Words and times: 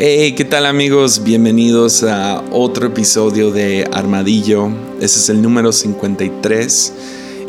Hey, 0.00 0.36
¿qué 0.36 0.44
tal 0.44 0.64
amigos? 0.64 1.24
Bienvenidos 1.24 2.04
a 2.04 2.44
otro 2.52 2.86
episodio 2.86 3.50
de 3.50 3.84
Armadillo. 3.92 4.68
Ese 5.00 5.18
es 5.18 5.28
el 5.28 5.42
número 5.42 5.72
53 5.72 6.92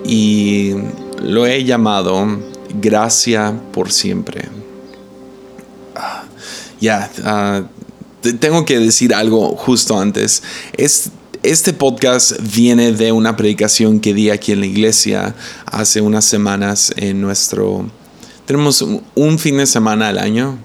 y 0.03 0.73
lo 1.21 1.45
he 1.45 1.63
llamado 1.63 2.39
Gracia 2.81 3.53
por 3.71 3.91
siempre. 3.91 4.49
Ah, 5.95 6.23
ya, 6.81 7.11
ah, 7.23 7.61
tengo 8.39 8.65
que 8.65 8.79
decir 8.79 9.13
algo 9.13 9.55
justo 9.55 9.99
antes. 9.99 10.41
este 11.43 11.73
podcast 11.73 12.31
viene 12.41 12.93
de 12.93 13.11
una 13.11 13.37
predicación 13.37 13.99
que 13.99 14.15
di 14.15 14.31
aquí 14.31 14.53
en 14.53 14.61
la 14.61 14.65
iglesia 14.65 15.35
hace 15.67 16.01
unas 16.01 16.25
semanas 16.25 16.95
en 16.95 17.21
nuestro... 17.21 17.85
Tenemos 18.47 18.83
un 19.13 19.37
fin 19.37 19.57
de 19.57 19.67
semana 19.67 20.07
al 20.07 20.17
año, 20.17 20.57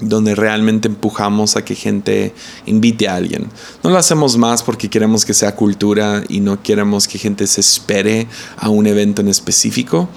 donde 0.00 0.34
realmente 0.34 0.88
empujamos 0.88 1.56
a 1.56 1.64
que 1.64 1.74
gente 1.74 2.34
invite 2.66 3.08
a 3.08 3.14
alguien. 3.14 3.48
No 3.82 3.90
lo 3.90 3.98
hacemos 3.98 4.36
más 4.36 4.62
porque 4.62 4.90
queremos 4.90 5.24
que 5.24 5.34
sea 5.34 5.54
cultura 5.54 6.22
y 6.28 6.40
no 6.40 6.62
queremos 6.62 7.08
que 7.08 7.18
gente 7.18 7.46
se 7.46 7.60
espere 7.60 8.26
a 8.58 8.68
un 8.68 8.86
evento 8.86 9.22
en 9.22 9.28
específico. 9.28 10.08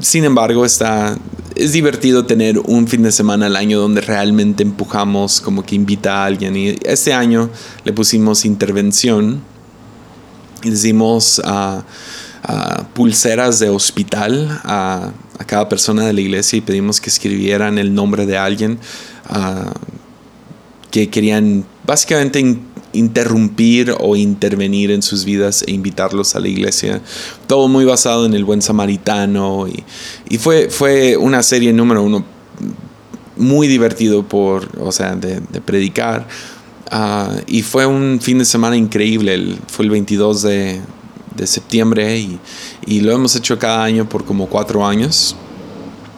Sin 0.00 0.24
embargo, 0.24 0.64
está, 0.64 1.16
es 1.54 1.72
divertido 1.72 2.24
tener 2.24 2.58
un 2.58 2.88
fin 2.88 3.02
de 3.02 3.12
semana 3.12 3.46
al 3.46 3.56
año 3.56 3.78
donde 3.78 4.00
realmente 4.00 4.62
empujamos 4.62 5.40
como 5.40 5.62
que 5.62 5.74
invita 5.74 6.22
a 6.22 6.24
alguien. 6.24 6.56
Y 6.56 6.76
este 6.84 7.12
año 7.12 7.50
le 7.84 7.92
pusimos 7.92 8.44
intervención 8.44 9.42
a 11.44 11.84
pulseras 12.94 13.58
de 13.58 13.68
hospital 13.68 14.60
a, 14.64 15.12
cada 15.46 15.68
persona 15.68 16.06
de 16.06 16.12
la 16.12 16.20
iglesia 16.20 16.56
y 16.58 16.60
pedimos 16.60 17.00
que 17.00 17.10
escribieran 17.10 17.78
el 17.78 17.94
nombre 17.94 18.26
de 18.26 18.38
alguien 18.38 18.78
que 20.90 21.10
querían 21.10 21.64
básicamente 21.84 22.56
interrumpir 22.92 23.94
o 23.98 24.14
intervenir 24.14 24.92
en 24.92 25.02
sus 25.02 25.24
vidas 25.24 25.64
e 25.66 25.72
invitarlos 25.72 26.36
a 26.36 26.40
la 26.40 26.46
iglesia. 26.46 27.00
Todo 27.48 27.66
muy 27.66 27.84
basado 27.84 28.26
en 28.26 28.34
el 28.34 28.44
buen 28.44 28.62
samaritano 28.62 29.66
y, 29.66 30.38
fue, 30.38 30.70
fue 30.70 31.16
una 31.16 31.42
serie 31.42 31.72
número 31.72 32.02
uno 32.02 32.24
muy 33.36 33.66
divertido 33.66 34.22
por, 34.22 34.68
o 34.80 34.92
sea, 34.92 35.16
de, 35.16 35.40
predicar. 35.64 36.28
Ah, 36.90 37.34
y 37.48 37.62
fue 37.62 37.86
un 37.86 38.20
fin 38.20 38.38
de 38.38 38.44
semana 38.44 38.76
increíble. 38.76 39.56
fue 39.66 39.86
el 39.86 39.90
22 39.90 40.42
de, 40.42 40.80
de 41.34 41.46
septiembre 41.46 42.18
y, 42.18 42.38
y, 42.86 43.00
lo 43.00 43.12
hemos 43.12 43.34
hecho 43.36 43.58
cada 43.58 43.82
año 43.82 44.08
por 44.08 44.24
como 44.24 44.46
cuatro 44.46 44.86
años. 44.86 45.36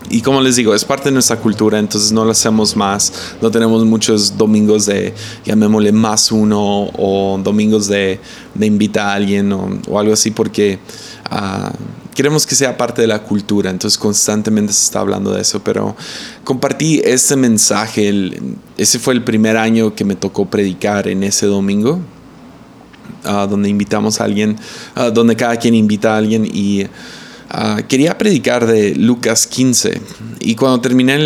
Y 0.08 0.20
como 0.20 0.40
les 0.40 0.56
digo, 0.56 0.74
es 0.74 0.84
parte 0.84 1.06
de 1.06 1.12
nuestra 1.12 1.36
cultura, 1.36 1.78
entonces 1.78 2.12
no 2.12 2.24
lo 2.24 2.30
hacemos 2.30 2.76
más. 2.76 3.12
No 3.42 3.50
tenemos 3.50 3.84
muchos 3.84 4.36
domingos 4.36 4.86
de, 4.86 5.12
llamémosle 5.44 5.90
más 5.90 6.30
uno, 6.30 6.90
o 6.96 7.40
domingos 7.42 7.88
de, 7.88 8.20
de 8.54 8.66
invita 8.66 9.10
a 9.10 9.14
alguien 9.14 9.52
o, 9.52 9.80
o 9.88 9.98
algo 9.98 10.12
así, 10.12 10.30
porque 10.30 10.78
uh, 11.30 11.74
queremos 12.14 12.46
que 12.46 12.54
sea 12.54 12.76
parte 12.76 13.02
de 13.02 13.08
la 13.08 13.22
cultura. 13.22 13.68
Entonces 13.70 13.98
constantemente 13.98 14.72
se 14.72 14.84
está 14.84 15.00
hablando 15.00 15.32
de 15.32 15.42
eso. 15.42 15.60
Pero 15.64 15.96
compartí 16.44 17.00
ese 17.04 17.34
mensaje. 17.34 18.32
Ese 18.76 18.98
fue 19.00 19.14
el 19.14 19.24
primer 19.24 19.56
año 19.56 19.94
que 19.94 20.04
me 20.04 20.14
tocó 20.14 20.46
predicar 20.46 21.08
en 21.08 21.24
ese 21.24 21.46
domingo 21.46 22.00
donde 23.48 23.68
invitamos 23.68 24.20
a 24.20 24.24
alguien, 24.24 24.56
donde 25.12 25.36
cada 25.36 25.56
quien 25.56 25.74
invita 25.74 26.14
a 26.14 26.18
alguien 26.18 26.46
y 26.46 26.86
quería 27.88 28.18
predicar 28.18 28.66
de 28.66 28.94
Lucas 28.94 29.46
15. 29.46 30.00
Y 30.40 30.54
cuando 30.54 30.80
terminé 30.80 31.18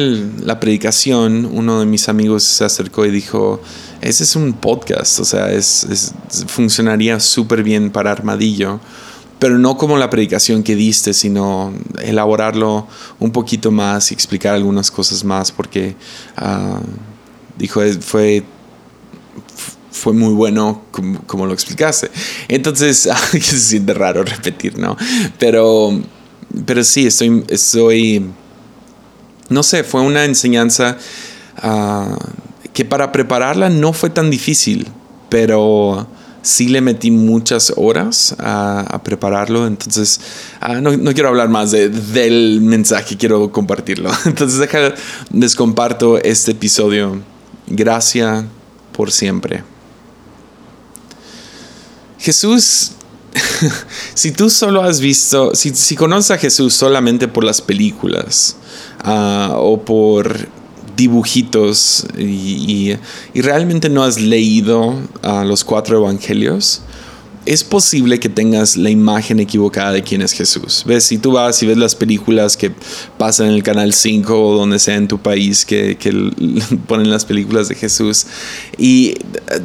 la 0.42 0.60
predicación, 0.60 1.46
uno 1.46 1.80
de 1.80 1.86
mis 1.86 2.08
amigos 2.08 2.44
se 2.44 2.64
acercó 2.64 3.06
y 3.06 3.10
dijo, 3.10 3.60
ese 4.00 4.24
es 4.24 4.36
un 4.36 4.54
podcast, 4.54 5.20
o 5.20 5.24
sea, 5.24 5.50
es, 5.52 6.14
funcionaría 6.46 7.20
súper 7.20 7.62
bien 7.62 7.90
para 7.90 8.12
Armadillo 8.12 8.80
pero 9.40 9.58
no 9.58 9.78
como 9.78 9.96
la 9.96 10.10
predicación 10.10 10.62
que 10.62 10.77
diste, 10.77 11.14
sino 11.14 11.72
elaborarlo 12.02 12.86
un 13.18 13.33
poquito 13.33 13.70
más 13.70 14.10
y 14.10 14.14
explicar 14.14 14.55
algunas 14.55 14.90
cosas 14.90 15.24
más, 15.24 15.50
porque 15.50 15.96
dijo, 17.56 17.80
fue 18.00 18.44
fue 19.90 20.12
muy 20.12 20.33
bueno 20.34 20.83
como, 21.27 21.46
lo 21.46 21.52
explicaste. 21.52 22.11
Entonces, 22.48 23.08
se 23.33 23.40
siente 23.40 23.95
raro 23.95 24.23
repetir, 24.23 24.78
¿no? 24.78 24.96
Pero, 25.39 26.01
pero 26.67 26.84
sí, 26.84 27.06
estoy, 27.06 27.45
estoy, 27.48 28.24
no 29.48 29.62
sé, 29.62 29.84
fue 29.84 30.01
una 30.02 30.24
enseñanza 30.24 30.96
ah, 31.58 32.17
que 32.73 32.84
para 32.84 33.12
prepararla 33.12 33.68
no 33.68 33.92
fue 33.92 34.11
tan 34.11 34.30
difícil, 34.30 34.89
pero 35.28 36.07
sí 36.42 36.68
le 36.68 36.80
metí 36.80 37.11
muchas 37.11 37.72
horas 37.77 38.34
a, 38.39 39.01
prepararlo, 39.05 39.67
entonces 39.67 40.20
ah, 40.61 40.80
no, 40.80 41.12
quiero 41.12 41.28
hablar 41.28 41.48
más 41.48 41.70
del 41.70 42.61
mensaje, 42.62 43.17
quiero 43.17 43.51
compartirlo. 43.52 44.11
Entonces 44.24 44.58
deja, 44.58 44.95
les 45.33 45.55
comparto 45.55 46.18
este 46.18 46.52
episodio. 46.52 47.20
Gracias 47.67 48.45
por 48.92 49.11
siempre. 49.11 49.62
Jesús, 52.20 52.92
si 54.14 54.31
tú 54.31 54.51
solo 54.51 54.83
has 54.83 55.01
visto, 55.01 55.55
si, 55.55 55.97
conoces 55.97 56.33
a 56.33 56.39
Jesús 56.39 56.75
solamente 56.75 57.29
por 57.29 57.45
las 57.45 57.63
películas 57.63 58.57
ah, 59.03 59.55
o 59.57 59.81
por 59.81 60.48
dibujitos 60.97 62.07
y, 62.19 62.95
realmente 63.35 63.89
no 63.89 64.05
has 64.05 64.20
leído 64.20 65.01
ah, 65.23 65.45
los 65.45 65.64
cuatro 65.64 65.97
evangelios, 65.97 66.83
es 67.46 67.64
posible 67.64 68.20
que 68.20 68.28
tengas 68.28 68.77
la 68.77 68.90
imagen 68.90 69.40
equivocada 69.40 69.92
de 69.92 70.02
quién 70.02 70.23
es 70.23 70.33
Jesús. 70.33 70.84
Ves, 70.86 71.05
si 71.05 71.18
tú 71.18 71.33
vas 71.33 71.62
y 71.62 71.67
ves 71.67 71.78
las 71.78 71.95
películas 71.95 72.56
que 72.56 72.73
pasan 73.17 73.48
en 73.48 73.55
el 73.55 73.62
Canal 73.62 73.92
5 73.92 74.48
o 74.48 74.56
donde 74.56 74.78
sea 74.78 74.96
en 74.96 75.08
tu 75.08 75.18
país 75.18 75.64
que, 75.64 75.96
ponen 76.86 77.11
las 77.11 77.24
películas 77.24 77.68
de 77.68 77.74
Jesús, 77.74 78.27
y 78.77 79.14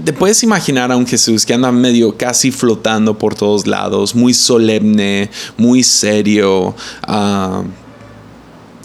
te 0.03 0.13
puedes 0.13 0.41
imaginar 0.43 0.91
a 0.91 0.97
un 0.97 1.05
Jesús 1.05 1.45
que 1.45 1.53
anda 1.53 1.71
medio 1.71 2.17
casi 2.17 2.51
flotando 2.51 3.17
por 3.17 3.35
todos 3.35 3.67
lados, 3.67 4.15
muy 4.15 4.33
solemne, 4.33 5.29
muy 5.57 5.83
serio. 5.83 6.75
Uh, 7.07 7.63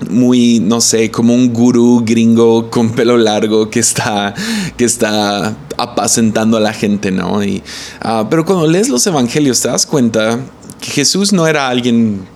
muy, 0.08 0.60
no 0.60 0.80
sé, 0.80 1.10
como 1.10 1.34
un 1.34 1.52
gurú 1.52 2.02
gringo 2.04 2.70
con 2.70 2.90
pelo 2.90 3.16
largo 3.16 3.68
que 3.68 3.80
está, 3.80 4.34
que 4.76 4.84
está 4.84 5.56
apacentando 5.76 6.56
a 6.56 6.60
la 6.60 6.72
gente, 6.72 7.10
¿no? 7.10 7.42
Y, 7.44 7.62
ah, 8.00 8.26
pero 8.30 8.44
cuando 8.44 8.66
lees 8.66 8.88
los 8.88 9.06
evangelios 9.06 9.60
te 9.60 9.68
das 9.68 9.86
cuenta 9.86 10.40
que 10.80 10.90
Jesús 10.90 11.32
no 11.32 11.46
era 11.46 11.68
alguien, 11.68 12.26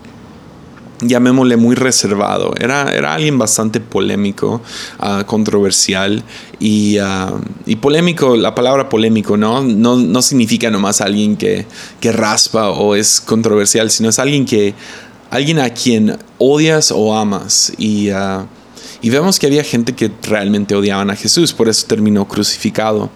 llamémosle 1.00 1.56
muy 1.56 1.74
reservado, 1.74 2.54
era, 2.58 2.94
era 2.94 3.14
alguien 3.14 3.38
bastante 3.38 3.80
polémico, 3.80 4.60
uh, 5.00 5.24
controversial 5.24 6.22
y, 6.60 6.98
uh, 6.98 7.41
y, 7.66 7.76
polémico, 7.76 8.36
la 8.36 8.54
palabra 8.54 8.88
polémico, 8.88 9.36
¿no? 9.36 9.62
No, 9.62 9.97
no 9.97 10.22
significa 10.22 10.70
nomás 10.70 11.00
alguien 11.00 11.36
que, 11.36 11.66
que 12.00 12.12
raspa 12.12 12.70
o 12.70 12.94
es 12.94 13.20
controversial, 13.20 13.91
sino 13.91 14.08
es 14.08 14.19
alguien 14.19 14.44
que 14.44 14.74
alguien 15.34 15.59
a 15.59 15.71
quien 15.71 16.17
odias 16.39 16.93
o 16.93 17.12
amas. 17.17 17.72
Y, 17.77 18.11
ah, 18.11 18.47
y 19.03 19.11
vemos 19.11 19.39
que 19.39 19.47
había 19.47 19.65
gente 19.65 19.95
que 19.95 20.11
realmente 20.22 20.77
odiaban 20.77 21.11
a 21.11 21.17
Jesús, 21.17 21.53
por 21.53 21.69
eso 21.69 21.87
terminó 21.89 22.28
crucificado. 22.28 23.11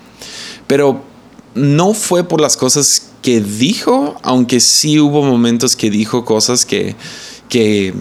Pero 0.67 1.03
no 1.55 1.95
fue 1.95 2.25
por 2.25 2.41
las 2.41 2.57
cosas 2.57 3.11
que 3.23 3.41
dijo, 3.41 4.17
aunque 4.23 4.59
sí 4.59 4.99
hubo 4.99 5.23
momentos 5.23 5.77
que 5.77 5.91
dijo 5.91 6.25
cosas 6.25 6.67
que, 6.67 6.97
que 7.49 7.95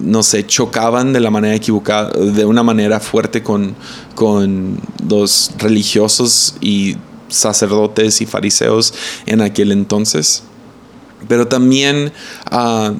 no 0.00 0.22
sé, 0.22 0.46
chocaban 0.46 1.12
de 1.12 1.20
la 1.20 1.30
manera 1.30 1.56
equivocada, 1.56 2.10
de 2.10 2.44
una 2.44 2.62
manera 2.62 3.00
fuerte 3.00 3.42
con, 3.42 3.74
con 4.14 4.80
los 5.08 5.50
religiosos 5.58 6.54
y 6.60 6.96
sacerdotes 7.26 8.20
y 8.20 8.26
fariseos 8.26 8.94
en 9.26 9.42
aquel 9.42 9.72
entonces. 9.72 10.44
Pero 11.26 11.48
también, 11.48 12.12
ah, 12.50 12.92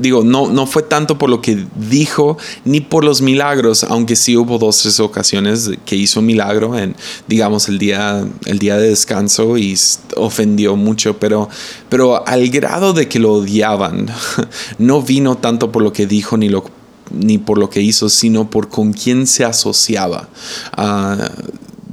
digo, 0.00 0.22
no, 0.24 0.48
no 0.48 0.66
fue 0.66 0.82
tanto 0.82 1.16
por 1.16 1.30
lo 1.30 1.40
que 1.40 1.66
dijo 1.88 2.36
ni 2.64 2.80
por 2.80 3.02
los 3.04 3.22
milagros, 3.22 3.84
aunque 3.84 4.14
sí 4.14 4.36
hubo 4.36 4.58
dos 4.58 4.82
tres 4.82 5.00
ocasiones 5.00 5.70
que 5.86 5.96
hizo 5.96 6.20
milagro 6.20 6.78
en, 6.78 6.94
digamos, 7.26 7.68
el 7.68 7.78
día, 7.78 8.26
el 8.44 8.58
día 8.58 8.76
de 8.76 8.88
descanso 8.88 9.56
y 9.56 9.78
ofendió 10.16 10.76
mucho, 10.76 11.18
pero, 11.18 11.48
pero 11.88 12.26
al 12.26 12.48
grado 12.48 12.92
de 12.92 13.08
que 13.08 13.18
lo 13.18 13.32
odiaban, 13.32 14.06
no 14.78 15.00
vino 15.00 15.36
tanto 15.36 15.72
por 15.72 15.82
lo 15.82 15.92
que 15.92 16.06
dijo 16.06 16.36
ni 16.36 16.48
lo 16.48 16.64
ni 17.10 17.38
por 17.38 17.58
lo 17.58 17.70
que 17.70 17.80
hizo, 17.80 18.08
sino 18.08 18.50
por 18.50 18.68
con 18.68 18.92
quién 18.92 19.28
se 19.28 19.44
asociaba. 19.44 20.28
Uh, 20.76 21.22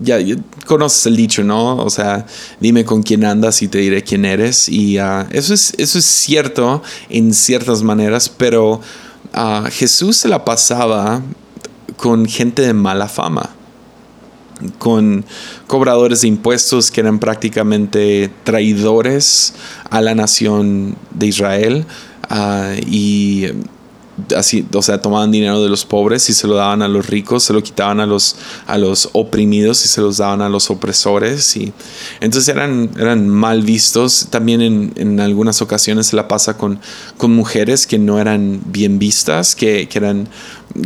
ya, 0.03 0.17
conoces 0.65 1.05
el 1.05 1.15
dicho, 1.15 1.43
¿no? 1.43 1.77
O 1.77 1.89
sea, 1.89 2.25
dime 2.59 2.85
con 2.85 3.03
quién 3.03 3.25
andas 3.25 3.61
y 3.61 3.67
te 3.67 3.79
diré 3.79 4.03
quién 4.03 4.25
eres. 4.25 4.69
Y 4.69 4.97
ah, 4.97 5.27
eso, 5.31 5.53
es, 5.53 5.73
eso 5.77 5.99
es 5.99 6.05
cierto 6.05 6.83
en 7.09 7.33
ciertas 7.33 7.83
maneras, 7.83 8.29
pero 8.29 8.81
uh, 9.35 9.65
Jesús 9.71 10.17
se 10.17 10.27
la 10.27 10.45
pasaba 10.45 11.21
con 11.97 12.25
gente 12.25 12.61
de 12.61 12.73
mala 12.73 13.07
fama. 13.07 13.49
con 14.77 15.25
cobradores 15.67 16.21
de 16.21 16.27
impuestos 16.27 16.91
que 16.91 17.01
eran 17.01 17.19
prácticamente 17.19 18.29
traidores 18.43 19.53
a 19.89 19.99
la 19.99 20.15
nación 20.15 20.95
de 21.11 21.27
Israel 21.27 21.85
ah, 22.29 22.73
y 22.85 23.47
así, 24.35 24.65
o 24.73 24.81
sea, 24.81 25.01
tomaban 25.01 25.31
dinero 25.31 25.61
de 25.61 25.69
los 25.69 25.85
pobres 25.85 26.29
y 26.29 26.33
se 26.33 26.47
lo 26.47 26.55
daban 26.55 26.81
a 26.81 26.87
los 26.87 27.07
ricos, 27.07 27.43
se 27.43 27.53
lo 27.53 27.63
quitaban 27.63 27.99
a 27.99 28.05
los, 28.05 28.35
a 28.67 28.77
los 28.77 29.09
oprimidos 29.13 29.83
y 29.85 29.87
se 29.87 30.01
los 30.01 30.17
daban 30.17 30.41
a 30.41 30.49
los 30.49 30.69
opresores. 30.69 31.55
Y 31.57 31.73
entonces 32.19 32.47
eran, 32.47 32.91
eran 32.97 33.27
mal 33.27 33.63
vistos. 33.63 34.27
También 34.29 34.61
en, 34.61 34.93
en 34.95 35.19
algunas 35.19 35.61
ocasiones 35.61 36.07
se 36.07 36.15
la 36.15 36.27
pasa 36.27 36.57
con, 36.57 36.79
con 37.17 37.31
mujeres 37.33 37.87
que 37.87 37.99
no 37.99 38.19
eran 38.19 38.61
bien 38.65 38.99
vistas, 38.99 39.55
que, 39.55 39.87
que 39.87 39.97
eran 39.97 40.29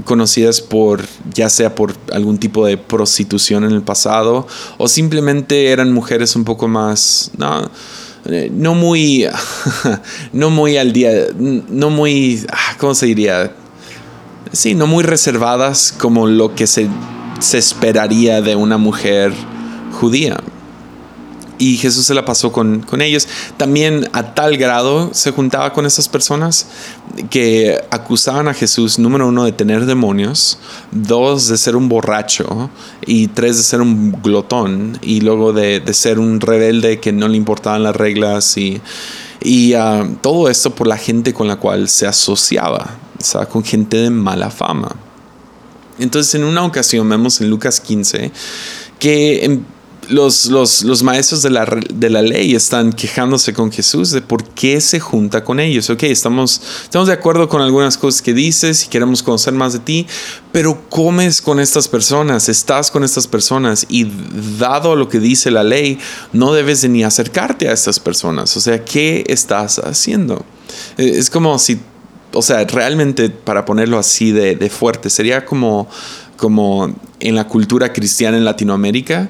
conocidas 0.03 0.59
por 0.61 1.05
ya 1.33 1.49
sea 1.49 1.73
por 1.73 1.95
algún 2.11 2.37
tipo 2.37 2.65
de 2.65 2.77
prostitución 2.77 3.63
en 3.63 3.71
el 3.71 3.81
pasado 3.81 4.45
o 4.77 4.89
simplemente 4.89 5.67
eran 5.71 5.93
mujeres 5.93 6.35
un 6.35 6.43
poco 6.43 6.67
más 6.67 7.31
no, 7.37 7.69
no 8.51 8.75
muy, 8.75 9.27
no 10.33 10.49
muy 10.49 10.77
al 10.77 10.93
día, 10.93 11.11
no 11.37 11.89
muy, 11.89 12.45
ah, 12.51 12.75
¿cómo 12.77 12.93
se 12.93 13.05
diría? 13.07 13.51
Sí, 14.51 14.75
no 14.75 14.87
muy 14.87 15.03
reservadas 15.03 15.93
como 15.97 16.27
lo 16.27 16.55
que 16.55 16.67
se, 16.67 16.87
se 17.39 17.57
esperaría 17.57 18.41
de 18.41 18.55
una 18.55 18.77
mujer 18.77 19.33
judía 19.99 20.37
y 21.59 21.77
Jesús 21.77 22.05
se 22.05 22.13
la 22.13 22.25
pasó 22.25 22.51
con, 22.51 22.85
ellos. 23.01 23.27
También 23.57 24.09
a 24.13 24.33
tal 24.33 24.57
grado 24.57 25.13
se 25.13 25.31
juntaba 25.31 25.73
con 25.73 25.85
esas 25.85 26.07
personas 26.07 26.67
que 27.29 27.81
acusaban 27.89 28.47
a 28.47 28.53
Jesús, 28.53 28.99
número 28.99 29.27
uno, 29.27 29.45
de 29.45 29.51
tener 29.51 29.85
demonios, 29.85 30.59
dos, 30.91 31.47
de 31.47 31.57
ser 31.57 31.75
un 31.75 31.89
borracho, 31.89 32.69
y 33.05 33.27
tres, 33.27 33.57
de 33.57 33.63
ser 33.63 33.81
un 33.81 34.11
glotón, 34.21 34.99
y 35.01 35.21
luego 35.21 35.53
de, 35.53 35.81
ser 35.93 36.19
un 36.19 36.39
rebelde 36.39 36.99
que 36.99 37.11
no 37.11 37.27
le 37.27 37.37
importaban 37.37 37.83
las 37.83 37.95
reglas, 37.95 38.57
y, 38.57 38.81
y 39.41 39.73
ah, 39.73 40.07
todo 40.21 40.49
esto 40.49 40.75
por 40.75 40.87
la 40.87 40.97
gente 40.97 41.33
con 41.33 41.47
la 41.47 41.57
cual 41.57 41.89
se 41.89 42.05
asociaba, 42.07 42.97
o 43.19 43.23
sea, 43.23 43.45
con 43.45 43.63
gente 43.63 43.97
de 43.97 44.09
mala 44.09 44.51
fama. 44.51 44.95
Entonces, 45.99 46.35
en 46.35 46.43
una 46.43 46.63
ocasión 46.63 47.09
vemos 47.09 47.41
en 47.41 47.49
Lucas 47.49 47.79
15 47.79 48.31
que 48.99 49.61
los, 50.09 50.45
los, 50.47 51.03
maestros 51.03 51.41
de 51.41 51.49
la, 51.49 51.65
de 51.93 52.09
la, 52.09 52.21
ley 52.21 52.55
están 52.55 52.93
quejándose 52.93 53.53
con 53.53 53.71
Jesús 53.71 54.11
de 54.11 54.21
por 54.21 54.43
qué 54.43 54.79
se 54.81 54.99
junta 54.99 55.43
con 55.43 55.59
ellos. 55.59 55.89
Ok, 55.89 56.03
estamos, 56.03 56.61
estamos 56.83 57.07
de 57.07 57.13
acuerdo 57.13 57.49
con 57.49 57.61
algunas 57.61 57.97
cosas 57.97 58.21
que 58.21 58.33
dices 58.33 58.85
y 58.85 58.87
queremos 58.87 59.23
conocer 59.23 59.53
más 59.53 59.73
de 59.73 59.79
ti, 59.79 60.07
pero 60.51 60.89
comes 60.89 61.41
con 61.41 61.59
estas 61.59 61.87
personas, 61.87 62.49
estás 62.49 62.91
con 62.91 63.03
estas 63.03 63.27
personas 63.27 63.85
y 63.89 64.07
dado 64.57 64.95
lo 64.95 65.09
que 65.09 65.19
dice 65.19 65.51
la 65.51 65.63
ley, 65.63 65.99
no 66.33 66.53
debes 66.53 66.81
de 66.81 66.89
ni 66.89 67.03
acercarte 67.03 67.69
a 67.69 67.73
estas 67.73 67.99
personas. 67.99 68.55
O 68.57 68.61
sea, 68.61 68.83
¿qué 68.83 69.23
estás 69.27 69.79
haciendo? 69.79 70.45
Eh, 70.97 71.13
es 71.15 71.29
como 71.29 71.59
si, 71.59 71.79
o 72.33 72.41
sea, 72.41 72.63
realmente 72.65 73.29
para 73.29 73.65
ponerlo 73.65 73.99
así 73.99 74.31
de, 74.31 74.55
de 74.55 74.69
fuerte, 74.69 75.09
sería 75.09 75.45
como, 75.45 75.87
como 76.37 76.93
en 77.19 77.35
la 77.35 77.47
cultura 77.47 77.93
cristiana 77.93 78.37
en 78.37 78.45
Latinoamérica 78.45 79.29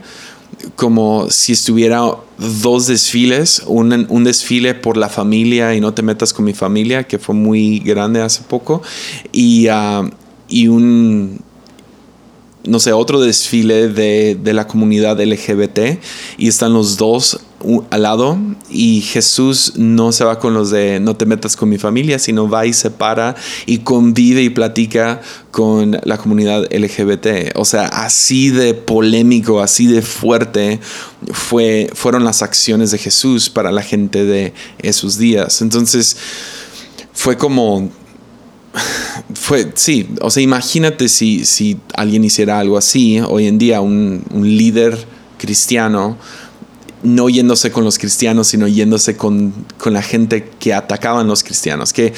como 0.76 1.30
si 1.30 1.54
estuviera 1.54 2.02
dos 2.38 2.88
desfiles, 2.88 3.64
un, 3.66 4.24
desfile 4.24 4.74
por 4.74 4.98
la 4.98 5.10
familia 5.10 5.76
y 5.76 5.82
no 5.82 5.94
te 5.94 6.02
metas 6.02 6.34
con 6.34 6.46
mi 6.46 6.54
familia, 6.54 7.04
que 7.04 7.20
fue 7.20 7.36
muy 7.36 7.80
grande 7.80 8.22
hace 8.22 8.44
poco, 8.44 8.82
y, 9.32 9.68
ah, 9.68 10.10
y 10.48 10.68
un, 10.68 11.42
no 12.66 12.80
sé, 12.80 12.94
otro 12.94 13.20
desfile 13.20 13.90
de, 13.90 14.36
de, 14.36 14.54
la 14.54 14.68
comunidad 14.68 15.22
LGBT 15.22 16.00
y 16.38 16.48
están 16.48 16.74
los 16.74 16.98
dos 16.98 17.40
al 17.90 18.04
lado 18.04 18.38
y 18.70 19.02
Jesús 19.02 19.74
no 19.76 20.12
se 20.12 20.24
va 20.24 20.40
con 20.40 20.54
los 20.54 20.70
de 20.70 21.00
no 21.00 21.16
te 21.16 21.26
metas 21.26 21.56
con 21.56 21.70
mi 21.70 21.78
familia, 21.78 22.20
sino 22.20 22.50
va 22.50 22.66
y 22.66 22.74
se 22.74 22.92
para 22.92 23.36
y 23.66 23.80
convive 23.80 24.44
y 24.44 24.50
platica 24.50 25.22
con 25.52 26.00
la 26.04 26.18
comunidad 26.18 26.72
LGBT. 26.72 27.56
O 27.56 27.66
sea, 27.66 27.88
así 27.88 28.50
de 28.50 28.74
polémico, 28.74 29.62
así 29.62 29.88
de 29.88 30.02
fuerte 30.02 30.80
fue, 31.32 31.90
fueron 31.94 32.24
las 32.24 32.42
acciones 32.42 32.92
de 32.92 33.00
Jesús 33.00 33.50
para 33.50 33.72
la 33.72 33.82
gente 33.82 34.24
de 34.24 34.54
esos 34.80 35.18
días. 35.18 35.62
Entonces, 35.62 36.18
fue 37.14 37.38
como 37.38 37.90
fue, 39.34 39.72
sí, 39.76 40.08
o 40.22 40.30
sea, 40.30 40.44
imagínate 40.44 41.10
si, 41.10 41.46
si 41.46 41.78
alguien 41.96 42.24
hiciera 42.24 42.60
algo 42.60 42.78
así, 42.78 43.20
hoy 43.20 43.48
en 43.48 43.58
día 43.58 43.82
un, 43.82 44.24
un 44.32 44.48
líder 44.48 44.98
cristiano, 45.38 46.18
no 47.04 47.30
yéndose 47.30 47.72
con 47.72 47.84
los 47.84 47.98
cristianos, 47.98 48.48
sino 48.48 48.68
yéndose 48.68 49.16
con, 49.18 49.54
con, 49.78 49.94
la 49.94 50.02
gente 50.02 50.50
que 50.60 50.74
atacaban 50.74 51.28
los 51.28 51.44
cristianos. 51.44 51.94
Que 51.94 52.14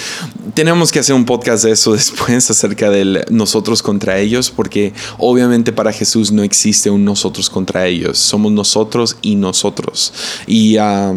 tenemos 0.54 0.92
que 0.92 1.00
hacer 1.00 1.16
un 1.16 1.26
podcast 1.26 1.64
de 1.64 1.72
eso 1.72 1.94
después 1.94 2.50
acerca 2.50 2.90
de 2.90 3.26
nosotros 3.30 3.82
contra 3.84 4.20
ellos, 4.20 4.52
porque 4.52 4.94
obviamente 5.18 5.72
para 5.72 5.92
Jesús 5.92 6.32
no 6.32 6.44
existe 6.44 6.90
un 6.90 7.06
nosotros 7.06 7.50
contra 7.50 7.88
ellos. 7.88 8.18
Somos 8.18 8.52
nosotros 8.52 9.18
y 9.22 9.36
nosotros. 9.36 10.14
Y 10.48 10.78
ah, 10.78 11.14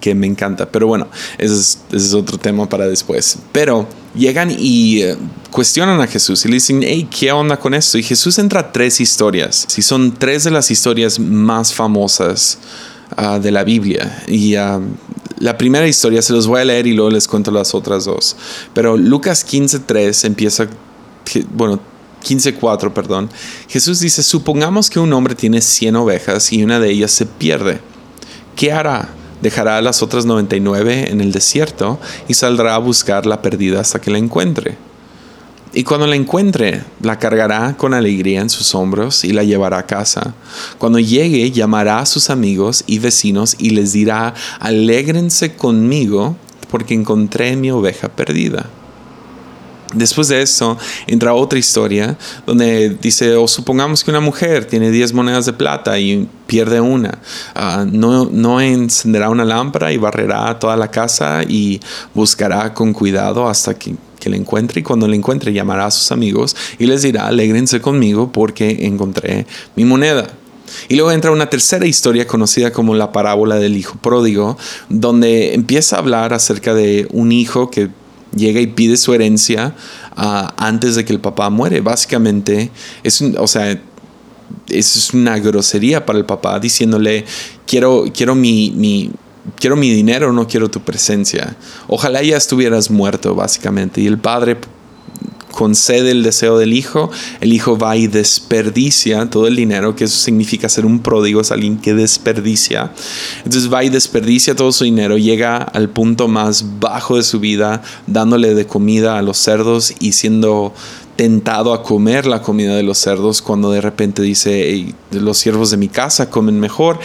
que 0.00 0.14
me 0.14 0.26
encanta. 0.26 0.66
Pero 0.66 0.86
bueno, 0.86 1.08
ese 1.38 1.78
es, 1.92 2.14
otro 2.14 2.38
tema 2.38 2.68
para 2.68 2.86
después. 2.86 3.38
Pero 3.52 3.88
llegan 4.14 4.50
y 4.50 5.02
eh, 5.02 5.16
cuestionan 5.50 6.00
a 6.00 6.06
Jesús 6.06 6.44
y 6.44 6.48
le 6.48 6.54
dicen, 6.54 6.80
hey, 6.82 7.08
¿qué 7.10 7.32
onda 7.32 7.56
con 7.56 7.74
esto? 7.74 7.98
Y 7.98 8.02
Jesús 8.02 8.38
entra 8.38 8.60
a 8.60 8.72
tres 8.72 9.00
historias. 9.00 9.66
Si 9.68 9.82
son 9.82 10.14
tres 10.14 10.44
de 10.44 10.50
las 10.50 10.70
historias 10.70 11.18
más 11.18 11.72
famosas 11.72 12.58
ah, 13.16 13.38
de 13.38 13.50
la 13.50 13.64
Biblia. 13.64 14.24
Y 14.28 14.54
ah, 14.54 14.80
la 15.38 15.58
primera 15.58 15.86
historia 15.86 16.22
se 16.22 16.32
los 16.32 16.46
voy 16.46 16.60
a 16.60 16.64
leer 16.64 16.86
y 16.86 16.92
luego 16.92 17.10
les 17.10 17.28
cuento 17.28 17.50
las 17.50 17.74
otras 17.74 18.04
dos. 18.04 18.36
Pero 18.72 18.96
Lucas 18.96 19.46
15.3 19.46 20.26
empieza, 20.26 20.68
bueno, 21.50 21.80
15.4, 22.24 22.92
perdón. 22.92 23.30
Jesús 23.68 24.00
dice, 24.00 24.22
supongamos 24.22 24.90
que 24.90 24.98
un 24.98 25.12
hombre 25.12 25.34
tiene 25.34 25.60
100 25.60 25.96
ovejas 25.96 26.52
y 26.52 26.64
una 26.64 26.80
de 26.80 26.90
ellas 26.90 27.12
se 27.12 27.26
pierde. 27.26 27.80
¿Qué 28.56 28.72
hará? 28.72 29.08
Dejará 29.44 29.76
a 29.76 29.82
las 29.82 30.02
otras 30.02 30.24
99 30.24 31.10
en 31.10 31.20
el 31.20 31.30
desierto 31.30 32.00
y 32.28 32.34
saldrá 32.34 32.74
a 32.74 32.78
buscar 32.78 33.26
la 33.26 33.42
perdida 33.42 33.78
hasta 33.78 34.00
que 34.00 34.10
la 34.10 34.16
encuentre. 34.16 34.78
Y 35.74 35.84
cuando 35.84 36.06
la 36.06 36.16
encuentre, 36.16 36.82
la 37.02 37.18
cargará 37.18 37.76
con 37.76 37.92
alegría 37.92 38.40
en 38.40 38.48
sus 38.48 38.74
hombros 38.74 39.22
y 39.22 39.34
la 39.34 39.44
llevará 39.44 39.78
a 39.78 39.86
casa. 39.86 40.32
Cuando 40.78 40.98
llegue, 40.98 41.50
llamará 41.50 41.98
a 41.98 42.06
sus 42.06 42.30
amigos 42.30 42.84
y 42.86 43.00
vecinos 43.00 43.56
y 43.58 43.70
les 43.70 43.92
dirá, 43.92 44.32
alégrense 44.60 45.56
conmigo 45.56 46.36
porque 46.70 46.94
encontré 46.94 47.54
mi 47.56 47.70
oveja 47.70 48.08
perdida. 48.08 48.70
Después 49.94 50.28
de 50.28 50.42
eso, 50.42 50.76
entra 51.06 51.34
otra 51.34 51.58
historia 51.58 52.16
donde 52.46 52.90
dice, 53.00 53.36
o 53.36 53.48
supongamos 53.48 54.04
que 54.04 54.10
una 54.10 54.20
mujer 54.20 54.64
tiene 54.64 54.90
10 54.90 55.12
monedas 55.12 55.46
de 55.46 55.52
plata 55.52 55.98
y 55.98 56.28
pierde 56.46 56.80
una. 56.80 57.18
Ah, 57.54 57.86
no, 57.90 58.26
no 58.26 58.60
encenderá 58.60 59.30
una 59.30 59.44
lámpara 59.44 59.92
y 59.92 59.96
barrerá 59.96 60.58
toda 60.58 60.76
la 60.76 60.90
casa 60.90 61.42
y 61.46 61.80
buscará 62.14 62.74
con 62.74 62.92
cuidado 62.92 63.48
hasta 63.48 63.74
que, 63.74 63.94
que 64.18 64.30
la 64.30 64.36
encuentre 64.36 64.80
y 64.80 64.82
cuando 64.82 65.08
la 65.08 65.16
encuentre 65.16 65.52
llamará 65.52 65.86
a 65.86 65.90
sus 65.90 66.12
amigos 66.12 66.56
y 66.78 66.86
les 66.86 67.02
dirá, 67.02 67.26
alégrense 67.26 67.80
conmigo 67.80 68.32
porque 68.32 68.86
encontré 68.86 69.46
mi 69.76 69.84
moneda. 69.84 70.26
Y 70.88 70.96
luego 70.96 71.12
entra 71.12 71.30
una 71.30 71.50
tercera 71.50 71.86
historia 71.86 72.26
conocida 72.26 72.72
como 72.72 72.94
la 72.94 73.12
parábola 73.12 73.56
del 73.56 73.76
hijo 73.76 73.96
pródigo, 74.00 74.56
donde 74.88 75.54
empieza 75.54 75.96
a 75.96 75.98
hablar 76.00 76.32
acerca 76.32 76.74
de 76.74 77.06
un 77.12 77.32
hijo 77.32 77.70
que 77.70 77.90
llega 78.34 78.60
y 78.60 78.66
pide 78.68 78.96
su 78.96 79.14
herencia 79.14 79.74
ah, 80.16 80.54
antes 80.56 80.96
de 80.96 81.04
que 81.04 81.12
el 81.12 81.20
papá 81.20 81.50
muere. 81.50 81.80
Básicamente, 81.80 82.70
es, 83.02 83.22
o 83.22 83.46
sea, 83.46 83.80
es 84.68 85.12
una 85.12 85.38
grosería 85.38 86.06
para 86.06 86.18
el 86.18 86.24
papá 86.24 86.58
diciéndole, 86.60 87.24
quiero, 87.66 88.04
quiero 88.14 88.34
mi, 88.34 89.10
quiero 89.58 89.76
mi 89.76 89.90
dinero, 89.90 90.32
no 90.32 90.46
quiero 90.46 90.70
tu 90.70 90.80
presencia. 90.80 91.56
Ojalá 91.86 92.22
ya 92.22 92.36
estuvieras 92.36 92.90
muerto, 92.90 93.34
básicamente. 93.34 94.00
Y 94.00 94.06
el 94.06 94.18
padre 94.18 94.56
concede 95.54 96.10
el 96.10 96.22
deseo 96.22 96.58
del 96.58 96.72
hijo, 96.72 97.10
el 97.40 97.52
hijo 97.52 97.78
va 97.78 97.96
y 97.96 98.06
desperdicia 98.06 99.30
todo 99.30 99.46
el 99.46 99.56
dinero, 99.56 99.96
que 99.96 100.04
eso 100.04 100.18
significa 100.18 100.68
ser 100.68 100.84
un 100.84 100.98
pródigo, 100.98 101.40
es 101.40 101.52
alguien 101.52 101.78
que 101.78 101.94
desperdicia. 101.94 102.92
Entonces 103.44 103.72
va 103.72 103.84
y 103.84 103.88
desperdicia 103.88 104.54
todo 104.54 104.72
su 104.72 104.84
dinero, 104.84 105.16
llega 105.16 105.56
al 105.56 105.88
punto 105.88 106.28
más 106.28 106.80
bajo 106.80 107.16
de 107.16 107.22
su 107.22 107.40
vida, 107.40 107.82
dándole 108.06 108.54
de 108.54 108.66
comida 108.66 109.18
a 109.18 109.22
los 109.22 109.38
cerdos 109.38 109.94
y 110.00 110.12
siendo 110.12 110.74
tentado 111.16 111.72
a 111.72 111.82
comer 111.82 112.26
la 112.26 112.42
comida 112.42 112.74
de 112.74 112.82
los 112.82 112.98
cerdos 112.98 113.40
cuando 113.40 113.70
de 113.70 113.80
repente 113.80 114.22
dice, 114.22 114.94
los 115.12 115.38
siervos 115.38 115.70
de 115.70 115.76
mi 115.76 115.88
casa 115.88 116.28
comen 116.28 116.58
mejor. 116.58 116.98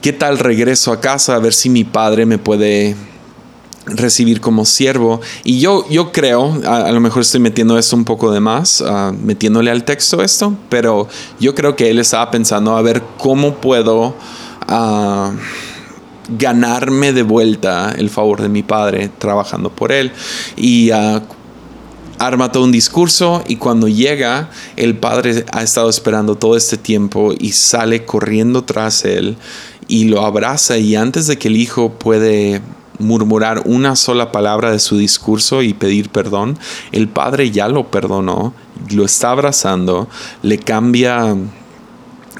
¿Qué 0.00 0.12
tal 0.12 0.38
regreso 0.38 0.92
a 0.92 1.00
casa 1.00 1.34
a 1.34 1.38
ver 1.38 1.52
si 1.52 1.68
mi 1.68 1.84
padre 1.84 2.24
me 2.24 2.38
puede 2.38 2.96
recibir 3.88 4.40
como 4.40 4.64
siervo. 4.64 5.20
Y 5.44 5.60
yo, 5.60 5.88
yo 5.88 6.12
creo, 6.12 6.60
a, 6.66 6.90
lo 6.92 7.00
mejor 7.00 7.22
estoy 7.22 7.40
metiendo 7.40 7.78
esto 7.78 7.96
un 7.96 8.04
poco 8.04 8.30
de 8.30 8.40
más, 8.40 8.80
uh, 8.80 9.12
metiéndole 9.12 9.70
al 9.70 9.84
texto 9.84 10.22
esto, 10.22 10.56
pero 10.68 11.08
yo 11.40 11.54
creo 11.54 11.76
que 11.76 11.90
él 11.90 11.98
estaba 11.98 12.30
pensando 12.30 12.76
a 12.76 12.82
ver 12.82 13.02
cómo 13.16 13.56
puedo 13.56 14.14
uh, 14.68 15.30
ganarme 16.28 17.12
de 17.12 17.22
vuelta 17.22 17.94
el 17.96 18.10
favor 18.10 18.42
de 18.42 18.48
mi 18.48 18.62
padre 18.62 19.10
trabajando 19.18 19.70
por 19.70 19.92
él. 19.92 20.12
Y 20.56 20.90
uh, 20.92 21.20
arma 22.18 22.52
todo 22.52 22.64
un 22.64 22.72
discurso 22.72 23.44
y 23.46 23.56
cuando 23.56 23.88
llega, 23.88 24.50
el 24.76 24.96
padre 24.96 25.44
ha 25.52 25.62
estado 25.62 25.88
esperando 25.88 26.34
todo 26.34 26.56
este 26.56 26.76
tiempo 26.76 27.32
y 27.38 27.52
sale 27.52 28.04
corriendo 28.04 28.64
tras 28.64 29.04
él 29.04 29.36
y 29.86 30.04
lo 30.04 30.24
abraza 30.24 30.76
y 30.78 30.96
antes 30.96 31.26
de 31.26 31.38
que 31.38 31.48
el 31.48 31.56
hijo 31.56 31.92
puede 31.92 32.60
murmurar 32.98 33.62
una 33.64 33.96
sola 33.96 34.32
palabra 34.32 34.70
de 34.70 34.78
su 34.78 34.96
discurso 34.96 35.62
y 35.62 35.74
pedir 35.74 36.10
perdón, 36.10 36.58
el 36.92 37.08
padre 37.08 37.50
ya 37.50 37.68
lo 37.68 37.90
perdonó, 37.90 38.54
lo 38.90 39.04
está 39.04 39.30
abrazando, 39.30 40.08
le 40.42 40.58
cambia 40.58 41.36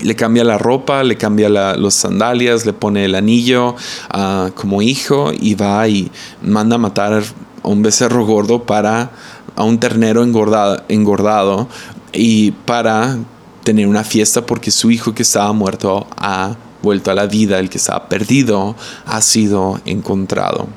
le 0.00 0.14
cambia 0.14 0.44
la 0.44 0.58
ropa, 0.58 1.02
le 1.02 1.16
cambia 1.16 1.48
los 1.76 1.94
sandalias, 1.94 2.64
le 2.64 2.72
pone 2.72 3.04
el 3.04 3.14
anillo 3.14 3.74
uh, 4.14 4.50
como 4.54 4.80
hijo 4.80 5.32
y 5.32 5.54
va 5.54 5.88
y 5.88 6.10
manda 6.40 6.76
a 6.76 6.78
matar 6.78 7.14
a 7.14 7.68
un 7.68 7.82
becerro 7.82 8.24
gordo 8.24 8.62
para 8.62 9.10
a 9.56 9.64
un 9.64 9.80
ternero 9.80 10.22
engordado, 10.22 10.84
engordado 10.88 11.68
y 12.12 12.52
para 12.52 13.18
tener 13.64 13.88
una 13.88 14.04
fiesta 14.04 14.46
porque 14.46 14.70
su 14.70 14.90
hijo 14.90 15.14
que 15.14 15.22
estaba 15.22 15.52
muerto 15.52 16.06
ha 16.16 16.56
vuelto 16.82 17.10
a 17.10 17.14
la 17.14 17.26
vida, 17.26 17.58
el 17.58 17.70
que 17.70 17.78
estaba 17.78 18.08
perdido, 18.08 18.76
ha 19.06 19.20
sido 19.20 19.80
encontrado. 19.84 20.68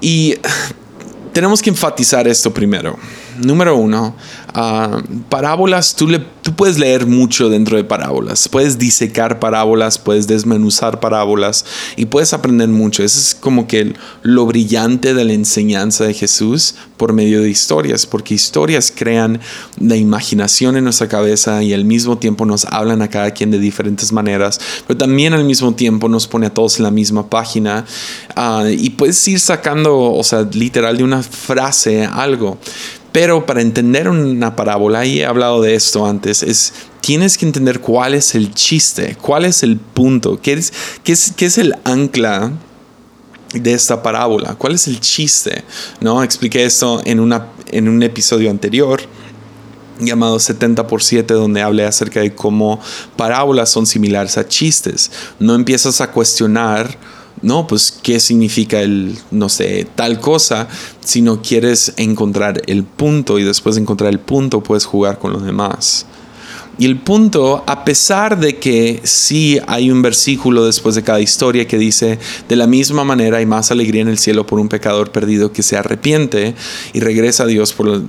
Y 0.00 0.36
tenemos 1.32 1.62
que 1.62 1.70
enfatizar 1.70 2.26
esto 2.28 2.52
primero. 2.52 2.98
Número 3.38 3.76
uno, 3.76 4.14
Ah, 4.54 5.02
parábolas, 5.28 5.94
tú, 5.94 6.08
le, 6.08 6.18
tú 6.18 6.54
puedes 6.54 6.78
leer 6.78 7.06
mucho 7.06 7.50
dentro 7.50 7.76
de 7.76 7.84
parábolas, 7.84 8.48
puedes 8.48 8.78
disecar 8.78 9.38
parábolas, 9.38 9.98
puedes 9.98 10.26
desmenuzar 10.26 11.00
parábolas 11.00 11.64
y 11.96 12.06
puedes 12.06 12.32
aprender 12.32 12.68
mucho. 12.68 13.04
Eso 13.04 13.20
es 13.20 13.34
como 13.34 13.68
que 13.68 13.94
lo 14.22 14.46
brillante 14.46 15.12
de 15.12 15.24
la 15.24 15.34
enseñanza 15.34 16.04
de 16.04 16.14
Jesús 16.14 16.74
por 16.96 17.12
medio 17.12 17.42
de 17.42 17.50
historias, 17.50 18.06
porque 18.06 18.34
historias 18.34 18.92
crean 18.92 19.38
la 19.78 19.96
imaginación 19.96 20.76
en 20.76 20.84
nuestra 20.84 21.08
cabeza 21.08 21.62
y 21.62 21.72
al 21.74 21.84
mismo 21.84 22.18
tiempo 22.18 22.46
nos 22.46 22.64
hablan 22.64 23.02
a 23.02 23.08
cada 23.08 23.30
quien 23.32 23.50
de 23.50 23.58
diferentes 23.58 24.12
maneras, 24.12 24.60
pero 24.88 24.96
también 24.96 25.34
al 25.34 25.44
mismo 25.44 25.74
tiempo 25.74 26.08
nos 26.08 26.26
pone 26.26 26.46
a 26.46 26.54
todos 26.54 26.78
en 26.78 26.84
la 26.84 26.90
misma 26.90 27.28
página 27.30 27.84
ah, 28.34 28.64
y 28.68 28.90
puedes 28.90 29.28
ir 29.28 29.38
sacando, 29.38 29.96
o 30.00 30.24
sea, 30.24 30.48
literal 30.52 30.96
de 30.96 31.04
una 31.04 31.22
frase 31.22 32.04
algo. 32.04 32.58
Pero 33.12 33.46
para 33.46 33.62
entender 33.62 34.08
una 34.08 34.54
parábola, 34.54 35.04
y 35.06 35.20
he 35.20 35.26
hablado 35.26 35.62
de 35.62 35.74
esto 35.74 36.06
antes, 36.06 36.42
es 36.42 36.72
tienes 37.00 37.38
que 37.38 37.46
entender 37.46 37.80
cuál 37.80 38.14
es 38.14 38.34
el 38.34 38.52
chiste, 38.52 39.16
cuál 39.20 39.44
es 39.44 39.62
el 39.62 39.78
punto, 39.78 40.40
qué 40.42 40.52
es, 40.52 40.72
qué 41.04 41.12
es, 41.12 41.32
qué 41.34 41.46
es 41.46 41.56
el 41.56 41.74
ancla 41.84 42.52
de 43.54 43.72
esta 43.72 44.02
parábola, 44.02 44.56
cuál 44.56 44.74
es 44.74 44.86
el 44.88 45.00
chiste. 45.00 45.64
¿no? 46.00 46.22
Expliqué 46.22 46.64
esto 46.64 47.00
en, 47.04 47.20
una, 47.20 47.46
en 47.70 47.88
un 47.88 48.02
episodio 48.02 48.50
anterior 48.50 49.00
llamado 50.00 50.38
70 50.38 50.86
por 50.86 51.02
7 51.02 51.34
donde 51.34 51.62
hablé 51.62 51.84
acerca 51.84 52.20
de 52.20 52.34
cómo 52.34 52.80
parábolas 53.16 53.70
son 53.70 53.86
similares 53.86 54.38
a 54.38 54.46
chistes. 54.46 55.10
No 55.38 55.54
empiezas 55.54 56.00
a 56.00 56.10
cuestionar 56.10 56.96
no, 57.42 57.66
pues 57.66 57.92
qué 58.02 58.20
significa 58.20 58.80
el, 58.80 59.16
no 59.30 59.48
sé, 59.48 59.86
tal 59.94 60.20
cosa, 60.20 60.68
si 61.04 61.22
no 61.22 61.42
quieres 61.42 61.92
encontrar 61.96 62.62
el 62.66 62.84
punto 62.84 63.38
y 63.38 63.44
después 63.44 63.76
de 63.76 63.82
encontrar 63.82 64.10
el 64.10 64.20
punto 64.20 64.62
puedes 64.62 64.84
jugar 64.84 65.18
con 65.18 65.32
los 65.32 65.44
demás. 65.44 66.06
Y 66.78 66.86
el 66.86 66.96
punto, 67.00 67.64
a 67.66 67.84
pesar 67.84 68.38
de 68.38 68.56
que 68.58 69.00
sí 69.02 69.58
hay 69.66 69.90
un 69.90 70.00
versículo 70.00 70.64
después 70.64 70.94
de 70.94 71.02
cada 71.02 71.20
historia 71.20 71.66
que 71.66 71.76
dice, 71.76 72.20
de 72.48 72.56
la 72.56 72.68
misma 72.68 73.02
manera 73.02 73.38
hay 73.38 73.46
más 73.46 73.72
alegría 73.72 74.02
en 74.02 74.08
el 74.08 74.18
cielo 74.18 74.46
por 74.46 74.60
un 74.60 74.68
pecador 74.68 75.10
perdido 75.10 75.52
que 75.52 75.64
se 75.64 75.76
arrepiente 75.76 76.54
y 76.92 77.00
regresa 77.00 77.42
a 77.42 77.46
Dios 77.46 77.72
por 77.72 78.02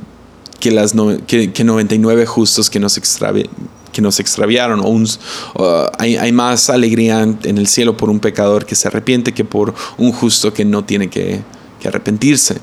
que, 0.60 0.72
las 0.72 0.94
que, 1.26 1.64
99 1.64 2.28
justos 2.28 2.70
que 2.70 2.80
nos, 2.80 2.98
extravi 2.98 3.50
que 4.00 4.02
nos 4.02 4.22
extraviaron, 4.22 4.80
o, 4.82 5.92
hay, 5.98 6.32
más 6.32 6.70
alegría 6.70 7.22
en 7.22 7.58
el 7.58 7.68
cielo 7.68 7.98
por 7.98 8.10
un 8.10 8.22
pecador 8.22 8.66
que 8.66 8.74
se 8.74 8.88
arrepiente 8.88 9.34
que 9.34 9.44
por 9.44 9.74
un 9.98 10.14
justo 10.14 10.54
que 10.54 10.64
no 10.64 10.86
tiene 10.86 11.10
que, 11.10 11.42
arrepentirse. 11.84 12.60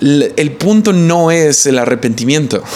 el 0.00 0.52
punto 0.58 0.92
no 0.92 1.30
es 1.30 1.66
el 1.66 1.78
arrepentimiento. 1.78 2.62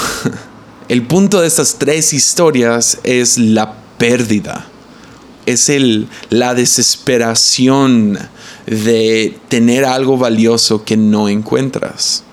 El 0.89 1.07
punto 1.07 1.43
de 1.43 1.49
estas 1.49 1.77
tres 1.79 2.15
historias 2.15 2.99
es 3.05 3.37
la 3.37 3.75
pérdida. 3.99 4.67
Es 5.45 5.69
el, 5.69 6.09
la 6.31 6.55
desesperación 6.55 8.19
de 8.65 9.37
tener 9.49 9.85
algo 9.85 10.17
valioso 10.17 10.85
que 10.85 10.97
no 10.97 11.29
encuentras. 11.29 12.25